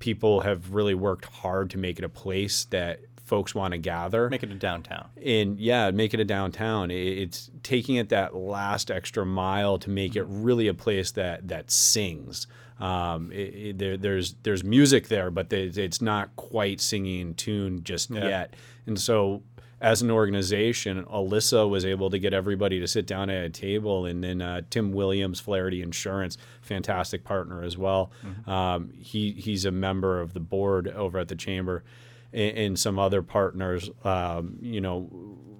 people 0.00 0.40
have 0.40 0.74
really 0.74 0.94
worked 0.94 1.26
hard 1.26 1.70
to 1.70 1.78
make 1.78 2.00
it 2.00 2.04
a 2.04 2.08
place 2.08 2.64
that 2.64 3.02
folks 3.28 3.54
want 3.54 3.72
to 3.72 3.78
gather 3.78 4.28
Make 4.30 4.42
it 4.42 4.50
a 4.50 4.54
downtown. 4.54 5.08
and 5.24 5.58
yeah, 5.60 5.90
make 5.92 6.14
it 6.14 6.20
a 6.20 6.24
downtown. 6.24 6.90
It's 6.90 7.50
taking 7.62 7.96
it 7.96 8.08
that 8.08 8.34
last 8.34 8.90
extra 8.90 9.24
mile 9.24 9.78
to 9.78 9.90
make 9.90 10.16
it 10.16 10.24
really 10.28 10.66
a 10.68 10.74
place 10.74 11.12
that 11.12 11.46
that 11.48 11.70
sings. 11.70 12.46
Um, 12.80 13.30
it, 13.32 13.36
it- 13.54 13.78
there, 13.78 13.96
there's 13.96 14.34
there's 14.42 14.64
music 14.64 15.08
there, 15.08 15.30
but 15.30 15.52
it's 15.52 16.00
not 16.00 16.34
quite 16.36 16.80
singing 16.80 17.20
in 17.20 17.34
tune 17.34 17.84
just 17.84 18.10
Yeah. 18.10 18.28
yet. 18.28 18.54
And 18.86 18.98
so, 19.00 19.42
as 19.80 20.00
an 20.02 20.10
organization, 20.10 21.04
Alyssa 21.04 21.68
was 21.68 21.84
able 21.84 22.10
to 22.10 22.18
get 22.18 22.32
everybody 22.32 22.80
to 22.80 22.86
sit 22.88 23.06
down 23.06 23.30
at 23.30 23.44
a 23.44 23.50
table, 23.50 24.06
and 24.06 24.24
then 24.24 24.40
uh, 24.42 24.62
Tim 24.70 24.92
Williams, 24.92 25.38
Flaherty 25.40 25.82
Insurance, 25.82 26.36
fantastic 26.62 27.22
partner 27.24 27.62
as 27.62 27.76
well. 27.76 28.10
Um, 28.46 28.90
he 28.98 29.32
he's 29.32 29.64
a 29.64 29.70
member 29.70 30.20
of 30.20 30.32
the 30.32 30.40
board 30.40 30.88
over 30.88 31.18
at 31.18 31.28
the 31.28 31.36
chamber 31.36 31.84
and, 32.32 32.56
and 32.58 32.78
some 32.78 32.98
other 32.98 33.22
partners, 33.22 33.90
um, 34.04 34.58
you 34.60 34.80
know, 34.80 35.08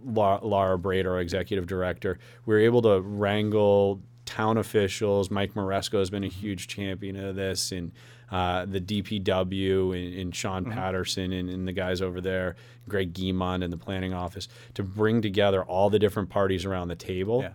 La- 0.05 0.41
Laura 0.43 0.79
Braid, 0.79 1.07
our 1.07 1.21
executive 1.21 1.67
director, 1.67 2.19
we 2.47 2.55
were 2.55 2.61
able 2.61 2.83
to 2.83 3.01
wrangle 3.01 4.01
town 4.25 4.57
officials. 4.59 5.31
Mike 5.31 5.55
Maresco 5.55 5.99
has 5.99 6.11
been 6.11 6.25
a 6.25 6.29
huge 6.29 6.69
champion 6.69 7.17
of 7.17 7.35
this, 7.37 7.73
and 7.73 7.93
uh, 8.31 8.67
the 8.67 8.81
DPW 8.81 9.97
and, 9.99 10.15
and 10.21 10.37
Sean 10.37 10.67
Patterson 10.67 11.33
and, 11.33 11.49
and 11.49 11.67
the 11.67 11.73
guys 11.73 12.03
over 12.03 12.21
there, 12.21 12.57
Greg 12.87 13.15
Guimond 13.15 13.65
in 13.65 13.71
the 13.71 13.79
planning 13.79 14.13
office, 14.13 14.49
to 14.75 14.83
bring 14.83 15.23
together 15.23 15.65
all 15.65 15.89
the 15.89 15.99
different 15.99 16.29
parties 16.29 16.67
around 16.67 16.89
the 16.89 16.95
table 16.95 17.41
Yeah. 17.43 17.53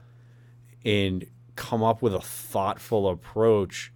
and 0.91 1.26
come 1.56 1.84
up 1.84 2.02
with 2.02 2.15
a 2.15 2.21
thoughtful 2.21 3.08
approach 3.08 3.92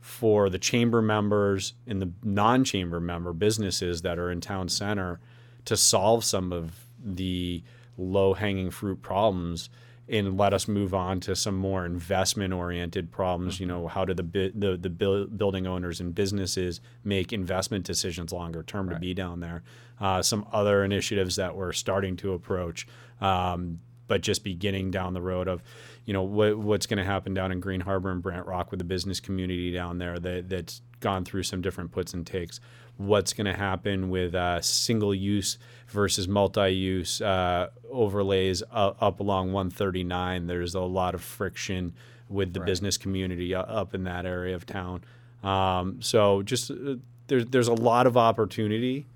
for 0.00 0.48
the 0.48 0.58
chamber 0.58 1.02
members 1.02 1.74
and 1.86 2.00
the 2.00 2.10
non-chamber 2.22 3.00
member 3.00 3.32
businesses 3.32 4.02
that 4.02 4.18
are 4.18 4.30
in 4.30 4.40
town 4.40 4.68
center 4.68 5.20
to 5.66 5.76
solve 5.76 6.24
some 6.24 6.52
of 6.52 6.86
the 7.04 7.62
low-hanging 7.98 8.70
fruit 8.70 9.02
problems 9.02 9.68
and 10.08 10.36
let 10.36 10.52
us 10.52 10.66
move 10.66 10.92
on 10.92 11.20
to 11.20 11.36
some 11.36 11.54
more 11.54 11.86
investment 11.86 12.52
oriented 12.52 13.12
problems. 13.12 13.60
You 13.60 13.66
know 13.66 13.86
how 13.86 14.04
do 14.04 14.12
the 14.12 14.24
bu- 14.24 14.52
the, 14.54 14.76
the 14.76 14.90
buil- 14.90 15.26
building 15.26 15.66
owners 15.68 16.00
and 16.00 16.12
businesses 16.12 16.80
make 17.04 17.32
investment 17.32 17.84
decisions 17.84 18.32
longer 18.32 18.64
term 18.64 18.90
to 18.90 18.98
be 18.98 19.14
down 19.14 19.38
there? 19.38 19.62
Uh, 20.00 20.20
some 20.22 20.46
other 20.50 20.82
initiatives 20.82 21.36
that 21.36 21.54
we're 21.54 21.72
starting 21.72 22.16
to 22.16 22.32
approach 22.32 22.88
um, 23.20 23.78
but 24.10 24.22
just 24.22 24.42
beginning 24.42 24.90
down 24.90 25.14
the 25.14 25.20
road 25.20 25.46
of, 25.46 25.62
you 26.04 26.12
know, 26.12 26.24
what, 26.24 26.58
what's 26.58 26.84
going 26.84 26.96
to 26.98 27.04
happen 27.04 27.32
down 27.32 27.52
in 27.52 27.60
Green 27.60 27.82
Harbor 27.82 28.10
and 28.10 28.20
Brant 28.20 28.44
Rock 28.44 28.72
with 28.72 28.78
the 28.78 28.84
business 28.84 29.20
community 29.20 29.70
down 29.72 29.98
there 29.98 30.18
that, 30.18 30.48
that's 30.48 30.82
gone 30.98 31.24
through 31.24 31.44
some 31.44 31.62
different 31.62 31.92
puts 31.92 32.12
and 32.12 32.26
takes. 32.26 32.58
What's 32.96 33.32
going 33.32 33.44
to 33.44 33.54
happen 33.56 34.10
with 34.10 34.34
uh, 34.34 34.60
single 34.62 35.14
use 35.14 35.58
versus 35.86 36.26
multi 36.26 36.70
use 36.70 37.20
uh, 37.20 37.68
overlays 37.88 38.64
up, 38.72 39.00
up 39.00 39.20
along 39.20 39.52
139? 39.52 40.48
There's 40.48 40.74
a 40.74 40.80
lot 40.80 41.14
of 41.14 41.22
friction 41.22 41.94
with 42.28 42.52
the 42.52 42.58
Right. 42.58 42.66
business 42.66 42.96
community 42.98 43.54
up 43.54 43.94
in 43.94 44.02
that 44.04 44.26
area 44.26 44.56
of 44.56 44.66
town. 44.66 45.04
Um, 45.44 46.02
so 46.02 46.42
just 46.42 46.72
uh, 46.72 46.96
there's 47.28 47.46
there's 47.46 47.68
a 47.68 47.74
lot 47.74 48.08
of 48.08 48.16
opportunity 48.16 49.06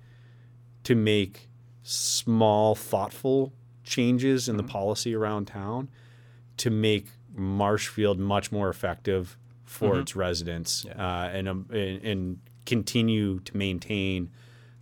to 0.85 0.95
make 0.95 1.49
small, 1.83 2.75
thoughtful 2.75 3.51
changes 3.85 4.49
in 4.49 4.57
the 4.57 4.63
policy 4.63 5.15
around 5.15 5.45
town 5.45 5.87
to 6.57 6.69
make 6.69 7.07
Marshfield 7.33 8.19
much 8.19 8.51
more 8.51 8.69
effective 8.69 9.37
for 9.63 9.99
its 9.99 10.15
residents 10.15 10.85
uh, 10.97 11.29
and, 11.33 11.47
um, 11.47 11.65
and 11.71 12.03
and 12.03 12.39
continue 12.65 13.39
to 13.41 13.55
maintain 13.57 14.29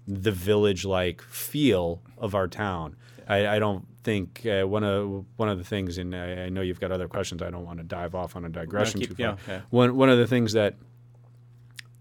the 0.07 0.31
village-like 0.31 1.21
feel 1.21 2.01
of 2.17 2.35
our 2.35 2.47
town. 2.47 2.95
I, 3.27 3.47
I 3.55 3.59
don't 3.59 3.85
think 4.03 4.45
uh, 4.45 4.67
one 4.67 4.83
of 4.83 5.25
one 5.37 5.49
of 5.49 5.57
the 5.57 5.63
things, 5.63 5.97
and 5.97 6.15
I, 6.15 6.45
I 6.45 6.49
know 6.49 6.61
you've 6.61 6.79
got 6.79 6.91
other 6.91 7.07
questions. 7.07 7.41
I 7.41 7.49
don't 7.49 7.65
want 7.65 7.79
to 7.79 7.83
dive 7.83 8.13
off 8.15 8.35
on 8.35 8.45
a 8.45 8.49
digression 8.49 8.99
keep- 8.99 9.09
too 9.09 9.15
far. 9.15 9.25
yeah, 9.25 9.35
yeah. 9.47 9.61
One 9.69 9.95
one 9.95 10.09
of 10.09 10.17
the 10.17 10.27
things 10.27 10.53
that 10.53 10.75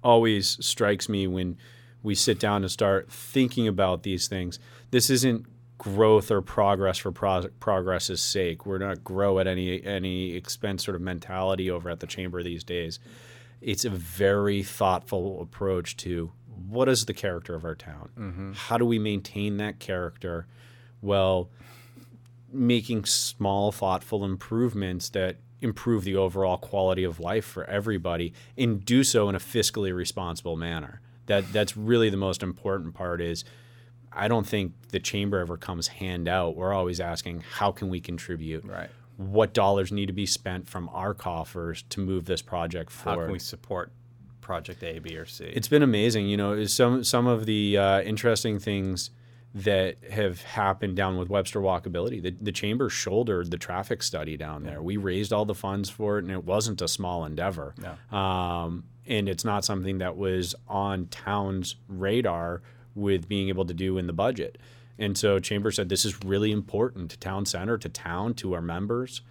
always 0.02 0.64
strikes 0.64 1.08
me 1.08 1.26
when 1.26 1.56
we 2.02 2.14
sit 2.14 2.40
down 2.40 2.62
and 2.62 2.70
start 2.70 3.10
thinking 3.10 3.68
about 3.68 4.02
these 4.02 4.26
things. 4.26 4.58
This 4.90 5.08
isn't 5.10 5.46
growth 5.82 6.30
or 6.30 6.40
progress 6.40 6.96
for 6.96 7.10
pro- 7.10 7.48
progress's 7.58 8.20
sake. 8.20 8.64
We're 8.64 8.78
not 8.78 9.02
grow 9.02 9.40
at 9.40 9.48
any 9.48 9.82
any 9.82 10.34
expense 10.36 10.84
sort 10.84 10.94
of 10.94 11.00
mentality 11.00 11.68
over 11.68 11.90
at 11.90 11.98
the 11.98 12.06
chamber 12.06 12.40
these 12.40 12.62
days. 12.62 13.00
It's 13.60 13.84
a 13.84 13.90
very 13.90 14.62
thoughtful 14.62 15.42
approach 15.42 15.96
to 15.98 16.30
what 16.68 16.88
is 16.88 17.06
the 17.06 17.12
character 17.12 17.56
of 17.56 17.64
our 17.64 17.74
town? 17.74 18.10
Mm-hmm. 18.16 18.52
How 18.52 18.78
do 18.78 18.86
we 18.86 19.00
maintain 19.00 19.56
that 19.56 19.80
character? 19.80 20.46
Well, 21.00 21.50
making 22.52 23.06
small, 23.06 23.72
thoughtful 23.72 24.24
improvements 24.24 25.08
that 25.08 25.38
improve 25.60 26.04
the 26.04 26.14
overall 26.14 26.58
quality 26.58 27.02
of 27.02 27.18
life 27.18 27.44
for 27.44 27.64
everybody 27.64 28.32
and 28.56 28.84
do 28.84 29.02
so 29.02 29.28
in 29.28 29.34
a 29.34 29.40
fiscally 29.40 29.92
responsible 29.92 30.56
manner. 30.56 31.00
That 31.26 31.52
that's 31.52 31.76
really 31.76 32.08
the 32.08 32.16
most 32.16 32.40
important 32.40 32.94
part 32.94 33.20
is 33.20 33.44
I 34.14 34.28
don't 34.28 34.46
think 34.46 34.72
the 34.90 35.00
chamber 35.00 35.38
ever 35.38 35.56
comes 35.56 35.88
hand 35.88 36.28
out. 36.28 36.56
We're 36.56 36.72
always 36.72 37.00
asking 37.00 37.44
how 37.52 37.72
can 37.72 37.88
we 37.88 38.00
contribute? 38.00 38.64
Right. 38.64 38.90
What 39.16 39.52
dollars 39.52 39.92
need 39.92 40.06
to 40.06 40.12
be 40.12 40.26
spent 40.26 40.68
from 40.68 40.88
our 40.92 41.14
coffers 41.14 41.82
to 41.90 42.00
move 42.00 42.24
this 42.24 42.42
project 42.42 42.90
forward? 42.90 43.20
How 43.20 43.26
can 43.26 43.32
we 43.32 43.38
support 43.38 43.92
project 44.40 44.82
A, 44.82 44.98
B, 44.98 45.16
or 45.16 45.26
C? 45.26 45.44
It's 45.44 45.68
been 45.68 45.82
amazing. 45.82 46.28
You 46.28 46.36
know, 46.36 46.64
some 46.64 47.04
some 47.04 47.26
of 47.26 47.46
the 47.46 47.78
uh, 47.78 48.00
interesting 48.02 48.58
things 48.58 49.10
that 49.54 49.98
have 50.10 50.42
happened 50.42 50.96
down 50.96 51.18
with 51.18 51.28
Webster 51.28 51.60
Walkability. 51.60 52.22
The, 52.22 52.34
the 52.40 52.52
chamber 52.52 52.88
shouldered 52.88 53.50
the 53.50 53.58
traffic 53.58 54.02
study 54.02 54.36
down 54.36 54.62
there. 54.62 54.80
We 54.80 54.96
raised 54.96 55.32
all 55.32 55.44
the 55.44 55.54
funds 55.54 55.90
for 55.90 56.18
it, 56.18 56.24
and 56.24 56.32
it 56.32 56.44
wasn't 56.44 56.80
a 56.80 56.88
small 56.88 57.24
endeavor. 57.26 57.74
No. 57.76 58.18
Um, 58.18 58.84
and 59.06 59.28
it's 59.28 59.44
not 59.44 59.64
something 59.64 59.98
that 59.98 60.16
was 60.16 60.54
on 60.68 61.06
town's 61.06 61.76
radar 61.86 62.62
with 62.94 63.28
being 63.28 63.48
able 63.48 63.64
to 63.64 63.74
do 63.74 63.98
in 63.98 64.06
the 64.06 64.12
budget. 64.12 64.58
And 64.98 65.16
so 65.16 65.38
Chamber 65.38 65.70
said 65.70 65.88
this 65.88 66.04
is 66.04 66.22
really 66.24 66.52
important 66.52 67.10
to 67.10 67.18
town 67.18 67.46
center, 67.46 67.78
to 67.78 67.88
town, 67.88 68.34
to 68.34 68.52
our 68.54 68.62
members. 68.62 69.22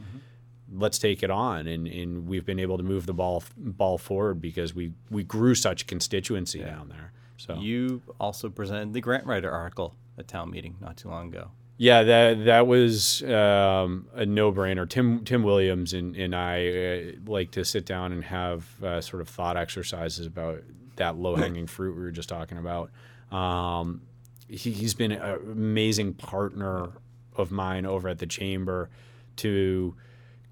Let's 0.74 0.97
take 0.97 1.21
it 1.21 1.30
on, 1.30 1.67
and, 1.67 1.86
and 1.86 2.28
we've 2.28 2.45
been 2.45 2.60
able 2.60 2.78
to 2.78 2.84
move 2.84 3.06
the 3.06 3.13
ball 3.13 3.43
ball 3.58 3.97
forward 3.97 4.41
because 4.41 4.74
we 4.74 4.93
we 5.10 5.24
grew 5.24 5.54
such 5.54 5.86
constituency 5.86 6.60
down 6.60 6.89
there. 6.89 7.12
So 7.36 7.60
You 7.60 8.02
also 8.19 8.50
presented 8.50 8.93
the 8.93 9.02
grant 9.02 9.26
writer 9.26 9.52
article 9.52 9.95
at 10.17 10.28
town 10.28 10.52
meeting 10.52 10.76
not 10.80 10.95
too 10.95 11.10
long 11.10 11.28
ago. 11.28 11.52
Yeah, 11.78 12.04
that 12.04 12.45
that 12.45 12.67
was 12.67 13.24
um, 13.24 14.08
a 14.13 14.26
no 14.26 14.52
brainer. 14.52 14.88
Tim 14.88 15.26
Tim 15.26 15.43
Williams 15.43 15.93
and, 15.93 16.15
and 16.15 16.36
I 16.36 16.67
uh, 16.67 17.12
like 17.26 17.52
to 17.52 17.65
sit 17.65 17.86
down 17.86 18.12
and 18.12 18.24
have 18.24 18.84
uh, 18.84 19.02
sort 19.02 19.21
of 19.21 19.28
thought 19.28 19.58
exercises 19.58 20.26
about 20.26 20.62
that 20.97 21.17
low 21.17 21.36
hanging 21.36 21.67
fruit 21.67 21.95
we 21.95 22.04
were 22.04 22.12
just 22.12 22.30
talking 22.30 22.60
about. 22.60 22.91
Um, 23.32 24.02
he, 24.48 24.72
he's 24.72 24.94
been 24.94 25.12
an 25.12 25.39
amazing 25.52 26.13
partner 26.13 26.89
of 27.36 27.52
mine 27.52 27.86
over 27.86 28.10
at 28.10 28.20
the 28.20 28.26
chamber 28.26 28.89
to 29.38 29.96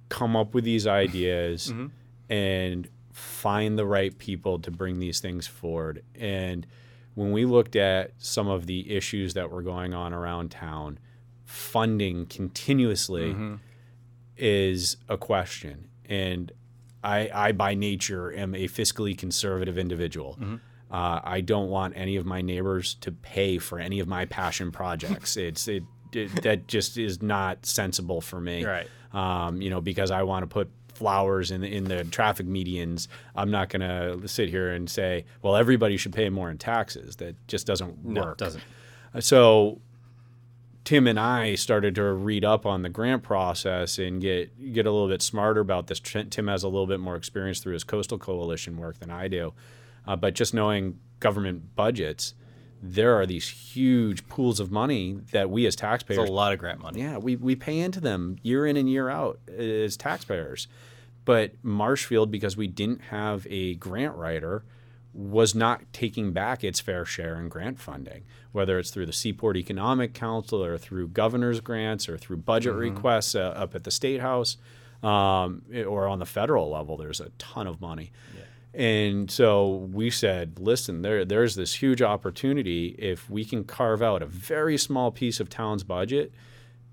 come 0.07 0.35
up 0.35 0.53
with 0.53 0.63
these 0.63 0.87
ideas 0.87 1.71
mm-hmm. 1.71 1.87
and 2.31 2.87
find 3.11 3.77
the 3.77 3.85
right 3.85 4.17
people 4.17 4.59
to 4.59 4.71
bring 4.71 4.99
these 4.99 5.19
things 5.19 5.45
forward. 5.45 6.03
And 6.15 6.65
when 7.15 7.31
we 7.31 7.45
looked 7.45 7.75
at 7.75 8.13
some 8.17 8.47
of 8.47 8.65
the 8.65 8.89
issues 8.95 9.33
that 9.33 9.51
were 9.51 9.61
going 9.61 9.93
on 9.93 10.13
around 10.13 10.51
town, 10.51 10.99
funding 11.45 12.25
continuously 12.25 13.33
mm-hmm. 13.33 13.55
is 14.37 14.97
a 15.09 15.17
question. 15.17 15.89
And 16.05 16.51
I, 17.03 17.29
I, 17.33 17.51
by 17.51 17.75
nature, 17.75 18.31
am 18.33 18.55
a 18.55 18.67
fiscally 18.67 19.17
conservative 19.17 19.77
individual. 19.77 20.37
Mm-hmm. 20.39 20.55
Uh, 20.91 21.19
I 21.23 21.41
don't 21.41 21.69
want 21.69 21.93
any 21.95 22.15
of 22.15 22.25
my 22.25 22.41
neighbors 22.41 22.95
to 23.01 23.11
pay 23.11 23.57
for 23.59 23.79
any 23.79 23.99
of 23.99 24.07
my 24.07 24.25
passion 24.25 24.71
projects. 24.71 25.37
it's 25.47 25.67
it, 25.67 25.83
it 26.13 26.41
that 26.43 26.67
just 26.67 26.97
is 26.97 27.21
not 27.21 27.65
sensible 27.65 28.21
for 28.21 28.39
me. 28.41 28.65
Right. 28.65 28.87
Um, 29.13 29.61
you 29.61 29.69
know, 29.69 29.81
because 29.81 30.11
I 30.11 30.23
want 30.23 30.43
to 30.43 30.47
put 30.47 30.69
flowers 30.93 31.49
in 31.51 31.61
the, 31.61 31.67
in 31.73 31.85
the 31.85 32.03
traffic 32.03 32.45
medians. 32.45 33.07
I'm 33.35 33.49
not 33.51 33.69
going 33.69 33.81
to 33.81 34.27
sit 34.27 34.49
here 34.49 34.71
and 34.71 34.89
say, 34.89 35.25
well, 35.41 35.55
everybody 35.55 35.95
should 35.95 36.11
pay 36.13 36.29
more 36.29 36.49
in 36.51 36.57
taxes. 36.57 37.15
That 37.17 37.35
just 37.47 37.65
doesn't 37.65 38.03
No, 38.05 38.21
work. 38.21 38.37
doesn't. 38.37 38.63
So 39.19 39.79
Tim 40.83 41.07
and 41.07 41.19
I 41.19 41.55
started 41.55 41.95
to 41.95 42.03
read 42.03 42.43
up 42.43 42.65
on 42.65 42.81
the 42.81 42.89
grant 42.89 43.23
process 43.23 43.97
and 43.99 44.19
get 44.21 44.73
get 44.73 44.85
a 44.85 44.91
little 44.91 45.07
bit 45.07 45.21
smarter 45.21 45.61
about 45.61 45.87
this. 45.87 45.99
Tim 45.99 46.47
has 46.47 46.63
a 46.63 46.67
little 46.67 46.87
bit 46.87 46.99
more 46.99 47.15
experience 47.15 47.59
through 47.59 47.73
his 47.73 47.83
coastal 47.83 48.17
coalition 48.17 48.77
work 48.77 48.99
than 48.99 49.09
I 49.09 49.27
do, 49.27 49.53
uh, 50.07 50.15
but 50.15 50.35
just 50.35 50.53
knowing 50.53 50.99
government 51.19 51.75
budgets, 51.75 52.33
there 52.81 53.19
are 53.19 53.25
these 53.25 53.47
huge 53.49 54.27
pools 54.27 54.59
of 54.59 54.71
money 54.71 55.19
that 55.31 55.49
we 55.49 55.65
as 55.65 55.73
It's 55.73 55.81
taxpayers 55.81 56.29
a 56.29 56.31
lot 56.31 56.53
of 56.53 56.59
grant 56.59 56.79
money. 56.81 57.01
yeah, 57.01 57.17
we, 57.17 57.35
we 57.35 57.55
pay 57.55 57.79
into 57.79 57.99
them 57.99 58.37
year 58.41 58.65
in 58.65 58.77
and 58.77 58.89
year 58.89 59.09
out 59.09 59.39
as 59.49 59.97
taxpayers. 59.97 60.67
But 61.25 61.53
Marshfield, 61.61 62.31
because 62.31 62.55
we 62.57 62.67
didn't 62.67 63.01
have 63.01 63.45
a 63.49 63.75
grant 63.75 64.15
writer, 64.15 64.63
was 65.13 65.53
not 65.53 65.81
taking 65.91 66.31
back 66.31 66.63
its 66.63 66.79
fair 66.79 67.03
share 67.03 67.35
in 67.39 67.49
grant 67.49 67.79
funding, 67.79 68.23
whether 68.51 68.79
it's 68.79 68.91
through 68.91 69.05
the 69.07 69.13
Seaport 69.13 69.57
Economic 69.57 70.13
Council 70.13 70.63
or 70.63 70.77
through 70.77 71.09
governor's 71.09 71.59
grants 71.59 72.07
or 72.07 72.17
through 72.17 72.37
budget 72.37 72.73
requests 72.73 73.35
uh, 73.35 73.39
up 73.55 73.75
at 73.75 73.83
the 73.83 73.91
State 73.91 74.21
House 74.21 74.57
um, 75.03 75.63
or 75.87 76.07
on 76.07 76.19
the 76.19 76.25
federal 76.25 76.69
level. 76.69 76.95
There's 76.95 77.19
a 77.19 77.29
ton 77.37 77.67
of 77.67 77.81
money. 77.81 78.11
And 78.73 79.31
so 79.31 79.89
we 79.91 80.09
said, 80.11 80.59
listen, 80.59 81.01
there, 81.01 81.25
there's 81.25 81.55
this 81.55 81.75
huge 81.81 82.01
opportunity 82.01 82.95
if 82.99 83.29
we 83.29 83.43
can 83.43 83.63
carve 83.63 84.01
out 84.01 84.21
a 84.21 84.27
very 84.27 84.77
small 84.77 85.11
piece 85.11 85.39
of 85.39 85.49
town's 85.49 85.83
budget 85.83 86.31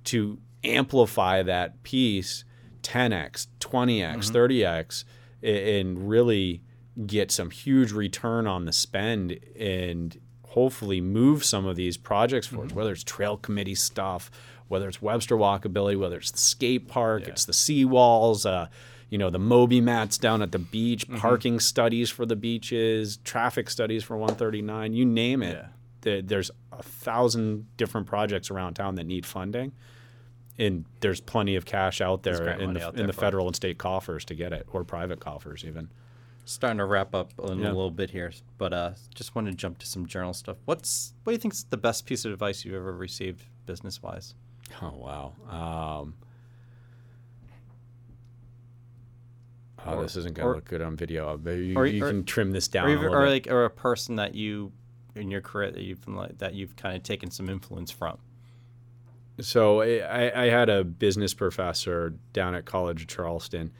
to 0.04 0.38
amplify 0.64 1.42
that 1.42 1.82
piece 1.82 2.44
10x, 2.82 3.48
20x, 3.60 4.30
30x 4.30 5.04
and 5.42 6.08
really 6.08 6.62
get 7.06 7.30
some 7.30 7.50
huge 7.50 7.92
return 7.92 8.46
on 8.46 8.64
the 8.64 8.72
spend 8.72 9.38
and 9.58 10.18
hopefully 10.48 11.00
move 11.00 11.44
some 11.44 11.66
of 11.66 11.76
these 11.76 11.96
projects 11.98 12.46
forward, 12.46 12.72
whether 12.72 12.92
it's 12.92 13.04
trail 13.04 13.36
committee 13.36 13.74
stuff, 13.74 14.30
whether 14.68 14.88
it's 14.88 15.02
Webster 15.02 15.36
Walkability, 15.36 15.98
whether 15.98 16.16
it's 16.16 16.30
the 16.30 16.38
skate 16.38 16.88
park, 16.88 17.24
it's 17.28 17.44
the 17.44 17.52
seawalls, 17.52 18.46
uh, 18.50 18.66
you 19.10 19.18
know, 19.18 19.30
the 19.30 19.38
Mobi 19.38 19.82
mats 19.82 20.18
down 20.18 20.42
at 20.42 20.52
the 20.52 20.58
beach, 20.58 21.08
parking 21.18 21.60
studies 21.60 22.10
for 22.10 22.26
the 22.26 22.36
beaches, 22.36 23.18
traffic 23.18 23.70
studies 23.70 24.02
for 24.04 24.16
139, 24.16 24.92
you 24.94 25.04
name 25.04 25.42
it. 25.42 25.54
Yeah. 25.54 25.68
There- 26.00 26.22
There's 26.22 26.50
a 26.72 26.82
thousand 26.82 27.66
different 27.76 28.06
projects 28.06 28.50
around 28.50 28.74
town 28.74 28.96
that 28.96 29.04
need 29.04 29.24
funding 29.26 29.72
and 30.58 30.86
there's 31.00 31.20
plenty 31.20 31.54
of 31.56 31.64
cash 31.66 32.00
out 32.00 32.22
there 32.22 32.48
in 32.58 32.72
the, 32.72 32.86
out 32.86 32.98
in 32.98 33.06
the 33.06 33.12
for 33.12 33.18
it. 33.18 33.20
federal 33.20 33.46
and 33.46 33.54
state 33.54 33.76
coffers 33.76 34.24
to 34.24 34.34
get 34.34 34.52
it, 34.54 34.66
or 34.72 34.84
private 34.84 35.20
coffers 35.20 35.64
even. 35.66 35.90
Starting 36.46 36.78
to 36.78 36.84
wrap 36.86 37.14
up 37.14 37.32
in 37.42 37.58
Yeah. 37.58 37.66
a 37.66 37.74
little 37.74 37.90
bit 37.90 38.08
here, 38.10 38.32
but 38.56 38.72
uh, 38.72 38.92
just 39.14 39.34
want 39.34 39.48
to 39.48 39.52
jump 39.54 39.76
to 39.78 39.86
some 39.86 40.06
journal 40.06 40.32
stuff. 40.32 40.56
What's 40.64 41.12
what 41.24 41.32
do 41.32 41.34
you 41.34 41.38
think's 41.38 41.64
the 41.64 41.76
best 41.76 42.06
piece 42.06 42.24
of 42.24 42.32
advice 42.32 42.64
you've 42.64 42.74
ever 42.74 42.92
received 42.94 43.44
business 43.66 44.02
wise? 44.02 44.34
Oh 44.80 44.94
wow. 44.96 46.00
Um, 46.00 46.14
oh, 49.96 50.00
Or- 50.00 50.02
this 50.02 50.16
isn't 50.16 50.34
gonna 50.34 50.48
or- 50.48 50.54
look 50.56 50.64
good 50.66 50.82
on 50.82 50.96
video. 50.96 51.38
You, 51.44 51.76
or- 51.76 51.86
you 51.86 52.04
or- 52.04 52.08
can 52.08 52.24
trim 52.24 52.52
this 52.52 52.68
down 52.68 52.88
or 52.88 52.94
a 52.94 53.00
little 53.00 53.14
or 53.14 53.24
bit. 53.24 53.30
like 53.30 53.46
or 53.50 53.64
a 53.64 53.70
person 53.70 54.16
that 54.16 54.34
you 54.34 54.72
in 55.14 55.30
your 55.30 55.40
career 55.40 55.70
that 55.70 55.82
you've 55.82 56.06
like, 56.06 56.38
that 56.38 56.54
you've 56.54 56.76
kind 56.76 56.96
of 56.96 57.02
taken 57.02 57.30
some 57.30 57.48
influence 57.48 57.90
from. 57.90 58.18
So 59.40 59.82
I, 59.82 60.44
I 60.44 60.48
had 60.48 60.68
a 60.68 60.84
business 60.84 61.34
professor 61.34 62.14
down 62.32 62.54
at 62.54 62.64
College 62.64 63.02
of 63.02 63.08
Charleston. 63.08 63.72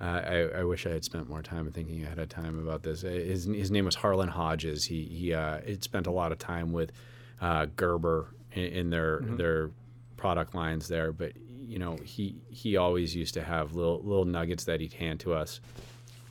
Uh, 0.00 0.04
I, 0.04 0.60
I, 0.60 0.64
wish 0.64 0.86
I 0.86 0.90
had 0.90 1.04
spent 1.04 1.28
more 1.28 1.42
time 1.42 1.70
thinking 1.72 2.02
ahead 2.04 2.18
of 2.18 2.28
time 2.28 2.58
about 2.58 2.82
this. 2.82 3.04
Uh, 3.04 3.08
his, 3.08 3.44
his 3.44 3.70
name 3.70 3.84
was 3.84 3.96
Harlan 3.96 4.28
Hodges. 4.28 4.84
He 4.84 5.04
he 5.04 5.34
uh, 5.34 5.60
had 5.60 5.82
spent 5.82 6.06
a 6.06 6.10
lot 6.10 6.32
of 6.32 6.38
time 6.38 6.72
with 6.72 6.92
uh, 7.40 7.66
Gerber 7.76 8.34
in, 8.52 8.64
in 8.64 8.90
their 8.90 9.20
mm-hmm. 9.20 9.36
their 9.36 9.70
product 10.16 10.54
lines 10.54 10.88
there. 10.88 11.12
But 11.12 11.32
you 11.70 11.78
know 11.78 11.96
he 12.02 12.34
he 12.48 12.76
always 12.76 13.14
used 13.14 13.34
to 13.34 13.42
have 13.42 13.74
little 13.74 14.00
little 14.02 14.24
nuggets 14.24 14.64
that 14.64 14.80
he'd 14.80 14.94
hand 14.94 15.20
to 15.20 15.32
us. 15.32 15.60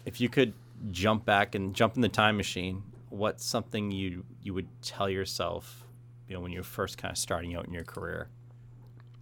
If 0.05 0.19
you 0.19 0.27
could 0.27 0.53
jump 0.91 1.23
back 1.25 1.55
and 1.55 1.73
jump 1.73 1.95
in 1.95 2.01
the 2.01 2.09
time 2.09 2.35
machine, 2.35 2.83
what's 3.09 3.45
something 3.45 3.89
you 3.89 4.25
you 4.43 4.53
would 4.53 4.67
tell 4.81 5.09
yourself, 5.09 5.85
you 6.27 6.35
know, 6.35 6.41
when 6.41 6.51
you're 6.51 6.63
first 6.63 6.97
kind 6.97 7.11
of 7.13 7.17
starting 7.17 7.55
out 7.55 7.65
in 7.65 7.73
your 7.73 7.85
career, 7.85 8.27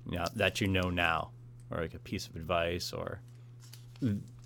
you 0.09 0.17
know, 0.17 0.25
that 0.35 0.59
you 0.59 0.67
know 0.67 0.89
now, 0.89 1.29
or 1.69 1.81
like 1.81 1.93
a 1.93 1.99
piece 1.99 2.25
of 2.25 2.35
advice, 2.35 2.91
or 2.91 3.21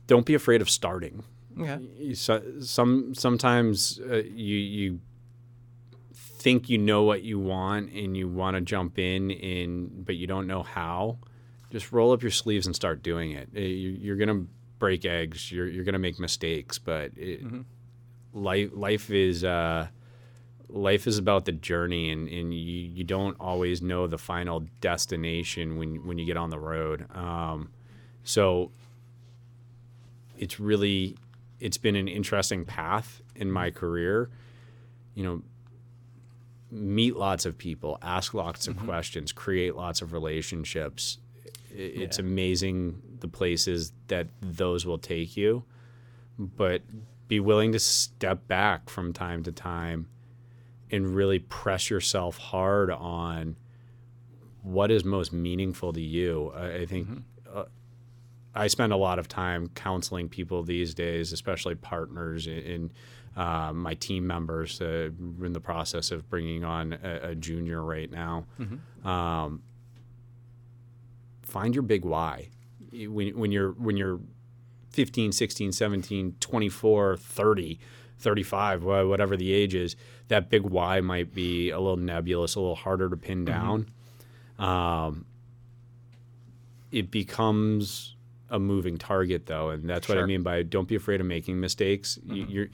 don't 0.08 0.26
be 0.26 0.34
afraid 0.34 0.62
of 0.62 0.70
starting. 0.70 1.24
Okay. 1.58 2.14
So, 2.16 2.42
some 2.62 3.16
sometimes 3.16 3.98
uh, 4.10 4.24
you 4.26 4.58
you 4.58 5.00
think 6.14 6.70
you 6.70 6.78
know 6.78 7.04
what 7.04 7.24
you 7.24 7.40
want 7.40 7.92
and 7.92 8.18
you 8.18 8.28
want 8.28 8.56
to 8.56 8.62
jump 8.62 8.98
in 9.00 9.32
and 9.32 10.06
but 10.06 10.16
you 10.16 10.28
don't 10.28 10.48
know 10.48 10.64
how. 10.64 11.18
Just 11.72 11.92
roll 11.92 12.12
up 12.12 12.22
your 12.22 12.32
sleeves 12.32 12.66
and 12.66 12.76
start 12.76 13.02
doing 13.02 13.32
it. 13.32 13.50
Uh, 13.56 13.60
you're 13.60 14.18
gonna 14.18 14.46
break 14.78 15.06
eggs. 15.06 15.52
You're 15.52 15.68
you're 15.68 15.86
gonna 15.86 16.00
make 16.00 16.20
mistakes, 16.20 16.78
but 16.78 17.12
it, 17.18 17.44
mm-hmm 17.44 17.62
life 18.34 18.70
life 18.74 19.10
is 19.10 19.44
uh, 19.44 19.88
life 20.70 21.08
is 21.08 21.18
about 21.18 21.46
the 21.46 21.52
journey, 21.52 22.12
and, 22.12 22.28
and 22.28 22.54
you, 22.54 22.60
you 22.60 23.04
don't 23.04 23.36
always 23.40 23.82
know 23.82 24.08
the 24.08 24.18
final 24.18 24.66
destination 24.80 25.78
when 25.78 26.06
when 26.06 26.18
you 26.18 26.26
get 26.26 26.38
on 26.38 26.50
the 26.50 26.60
road. 26.60 27.06
Um, 27.16 27.70
so 28.24 28.72
it's 30.38 30.60
really 30.60 31.18
it's 31.60 31.78
been 31.78 31.96
an 31.96 32.08
interesting 32.08 32.66
path 32.66 33.22
in 33.36 33.52
my 33.52 33.72
career. 33.72 34.30
You 35.14 35.24
know, 35.24 35.42
meet 36.72 37.18
lots 37.18 37.46
of 37.46 37.58
people, 37.58 37.98
ask 38.02 38.34
lots 38.34 38.68
of 38.68 38.76
mm-hmm. 38.76 38.86
questions, 38.86 39.32
create 39.32 39.76
lots 39.76 40.02
of 40.02 40.14
relationships. 40.14 41.18
It's 41.74 42.18
yeah. 42.18 42.26
amazing 42.26 43.02
the 43.20 43.28
places 43.28 43.94
that 44.08 44.28
those 44.42 44.86
will 44.86 44.98
take 44.98 45.38
you. 45.38 45.64
But 46.38 46.82
be 47.28 47.40
willing 47.40 47.72
to 47.72 47.80
step 47.80 48.48
back 48.48 48.90
from 48.90 49.14
time 49.14 49.44
to 49.44 49.52
time 49.52 50.08
and 50.92 51.16
really 51.16 51.40
press 51.40 51.90
yourself 51.90 52.38
hard 52.38 52.92
on 52.92 53.56
what 54.64 54.92
is 54.92 55.04
most 55.04 55.32
meaningful 55.32 55.94
to 55.94 56.02
you. 56.02 56.52
I, 56.54 56.86
think 56.86 57.08
mm-hmm. 57.08 57.58
uh, 57.58 57.64
I 58.54 58.68
spend 58.68 58.92
a 58.92 58.98
lot 58.98 59.18
of 59.18 59.28
time 59.28 59.70
counseling 59.70 60.30
people 60.30 60.64
these 60.64 60.94
days, 60.94 61.32
especially 61.32 61.76
partners 61.76 62.48
in, 62.48 62.92
uh, 63.38 63.72
my 63.74 63.94
team 63.94 64.28
members. 64.28 64.82
Uh, 64.82 65.10
in 65.42 65.54
the 65.54 65.62
process 65.62 66.12
of 66.12 66.30
bringing 66.30 66.66
on 66.66 66.94
a, 67.02 67.30
a 67.30 67.36
junior 67.36 67.82
right 67.82 68.12
now. 68.12 68.46
Mm-hmm. 68.60 69.08
Um, 69.08 69.64
find 71.52 71.76
your 71.76 71.84
big 71.84 72.06
why. 72.06 72.50
When, 72.92 73.38
when 73.38 73.52
you're 73.52 73.72
when 73.72 73.98
you're 73.98 74.20
15, 74.92 75.32
16, 75.32 75.72
17, 75.72 76.36
24, 76.40 77.18
30, 77.18 77.80
35, 78.20 78.84
whatever 78.84 79.38
the 79.38 79.54
age 79.54 79.76
is, 79.76 79.96
that 80.28 80.50
big 80.50 80.64
why 80.64 81.02
might 81.02 81.34
be 81.34 81.70
a 81.70 81.80
little 81.80 81.98
nebulous, 81.98 82.56
a 82.56 82.60
little 82.60 82.76
harder 82.76 83.10
to 83.10 83.18
pin 83.18 83.46
mm-hmm. 83.46 83.46
down. 83.46 83.92
Mm-hmm. 84.60 84.64
Um, 84.64 85.26
it 86.92 87.10
becomes 87.10 88.16
a 88.50 88.60
moving 88.60 88.98
target, 88.98 89.46
though, 89.46 89.70
and 89.70 89.90
that's 89.90 90.08
sure. 90.08 90.18
what 90.18 90.24
I 90.24 90.26
mean 90.26 90.44
by 90.44 90.64
don't 90.64 90.88
be 90.88 90.96
afraid 90.96 91.22
of 91.22 91.28
making 91.28 91.60
mistakes. 91.60 92.20
Mm-hmm. 92.26 92.52
You're 92.52 92.68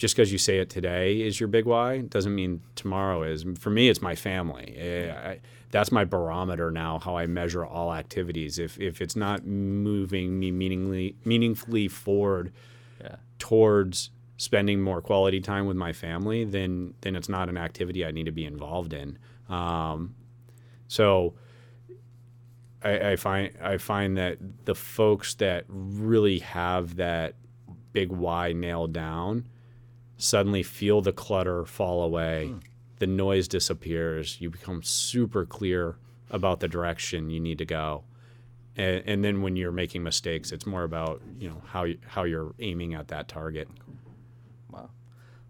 just 0.00 0.16
because 0.16 0.32
you 0.32 0.38
say 0.38 0.58
it 0.58 0.70
today 0.70 1.20
is 1.20 1.38
your 1.38 1.46
big 1.46 1.66
why 1.66 1.98
doesn't 1.98 2.34
mean 2.34 2.62
tomorrow 2.74 3.22
is. 3.22 3.44
For 3.58 3.68
me, 3.68 3.90
it's 3.90 4.00
my 4.00 4.14
family. 4.14 4.74
Eh, 4.78 5.12
I, 5.12 5.40
that's 5.72 5.92
my 5.92 6.06
barometer 6.06 6.70
now. 6.70 6.98
How 6.98 7.18
I 7.18 7.26
measure 7.26 7.66
all 7.66 7.92
activities. 7.92 8.58
If 8.58 8.80
if 8.80 9.02
it's 9.02 9.14
not 9.14 9.44
moving 9.44 10.40
me 10.40 10.52
meaningfully 10.52 11.16
meaningfully 11.26 11.86
forward 11.86 12.50
yeah. 12.98 13.16
towards 13.38 14.08
spending 14.38 14.80
more 14.80 15.02
quality 15.02 15.38
time 15.38 15.66
with 15.66 15.76
my 15.76 15.92
family, 15.92 16.46
then 16.46 16.94
then 17.02 17.14
it's 17.14 17.28
not 17.28 17.50
an 17.50 17.58
activity 17.58 18.02
I 18.02 18.10
need 18.10 18.24
to 18.24 18.32
be 18.32 18.46
involved 18.46 18.94
in. 18.94 19.18
Um, 19.50 20.14
so. 20.88 21.34
I, 22.82 23.10
I 23.10 23.16
find 23.16 23.52
I 23.62 23.76
find 23.76 24.16
that 24.16 24.38
the 24.64 24.74
folks 24.74 25.34
that 25.34 25.66
really 25.68 26.38
have 26.38 26.96
that 26.96 27.34
big 27.92 28.10
why 28.10 28.54
nailed 28.54 28.94
down, 28.94 29.44
suddenly 30.20 30.62
feel 30.62 31.00
the 31.00 31.12
clutter 31.12 31.64
fall 31.64 32.02
away. 32.02 32.54
The 32.98 33.06
noise 33.06 33.48
disappears. 33.48 34.40
You 34.40 34.50
become 34.50 34.82
super 34.82 35.46
clear 35.46 35.96
about 36.30 36.60
the 36.60 36.68
direction 36.68 37.30
you 37.30 37.40
need 37.40 37.58
to 37.58 37.64
go. 37.64 38.04
And, 38.76 39.02
and, 39.04 39.24
then 39.24 39.42
when 39.42 39.56
you're 39.56 39.72
making 39.72 40.04
mistakes, 40.04 40.52
it's 40.52 40.64
more 40.64 40.84
about 40.84 41.20
you 41.38 41.48
know 41.48 41.60
how 41.66 41.84
you, 41.84 41.98
how 42.06 42.22
you're 42.22 42.54
aiming 42.60 42.94
at 42.94 43.08
that 43.08 43.26
target. 43.26 43.68
Wow. 44.70 44.90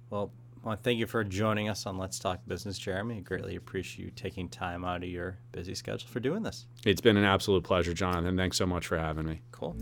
Well, 0.08 0.32
well, 0.62 0.78
thank 0.82 0.98
you 0.98 1.06
for 1.06 1.22
joining 1.22 1.68
us 1.68 1.86
on 1.86 1.98
Let's 1.98 2.18
Talk 2.18 2.40
Business, 2.46 2.78
Jeremy. 2.78 3.18
I 3.18 3.20
greatly 3.20 3.56
appreciate 3.56 4.04
you 4.04 4.10
taking 4.10 4.48
time 4.48 4.84
out 4.84 5.02
of 5.02 5.08
your 5.08 5.38
busy 5.52 5.74
schedule 5.74 6.08
for 6.08 6.20
doing 6.20 6.42
this. 6.42 6.66
It's 6.84 7.00
been 7.00 7.16
an 7.16 7.24
absolute 7.24 7.64
pleasure, 7.64 7.94
Jonathan. 7.94 8.36
Thanks 8.36 8.56
so 8.56 8.66
much 8.66 8.86
for 8.86 8.98
having 8.98 9.26
me. 9.26 9.42
Cool. 9.52 9.76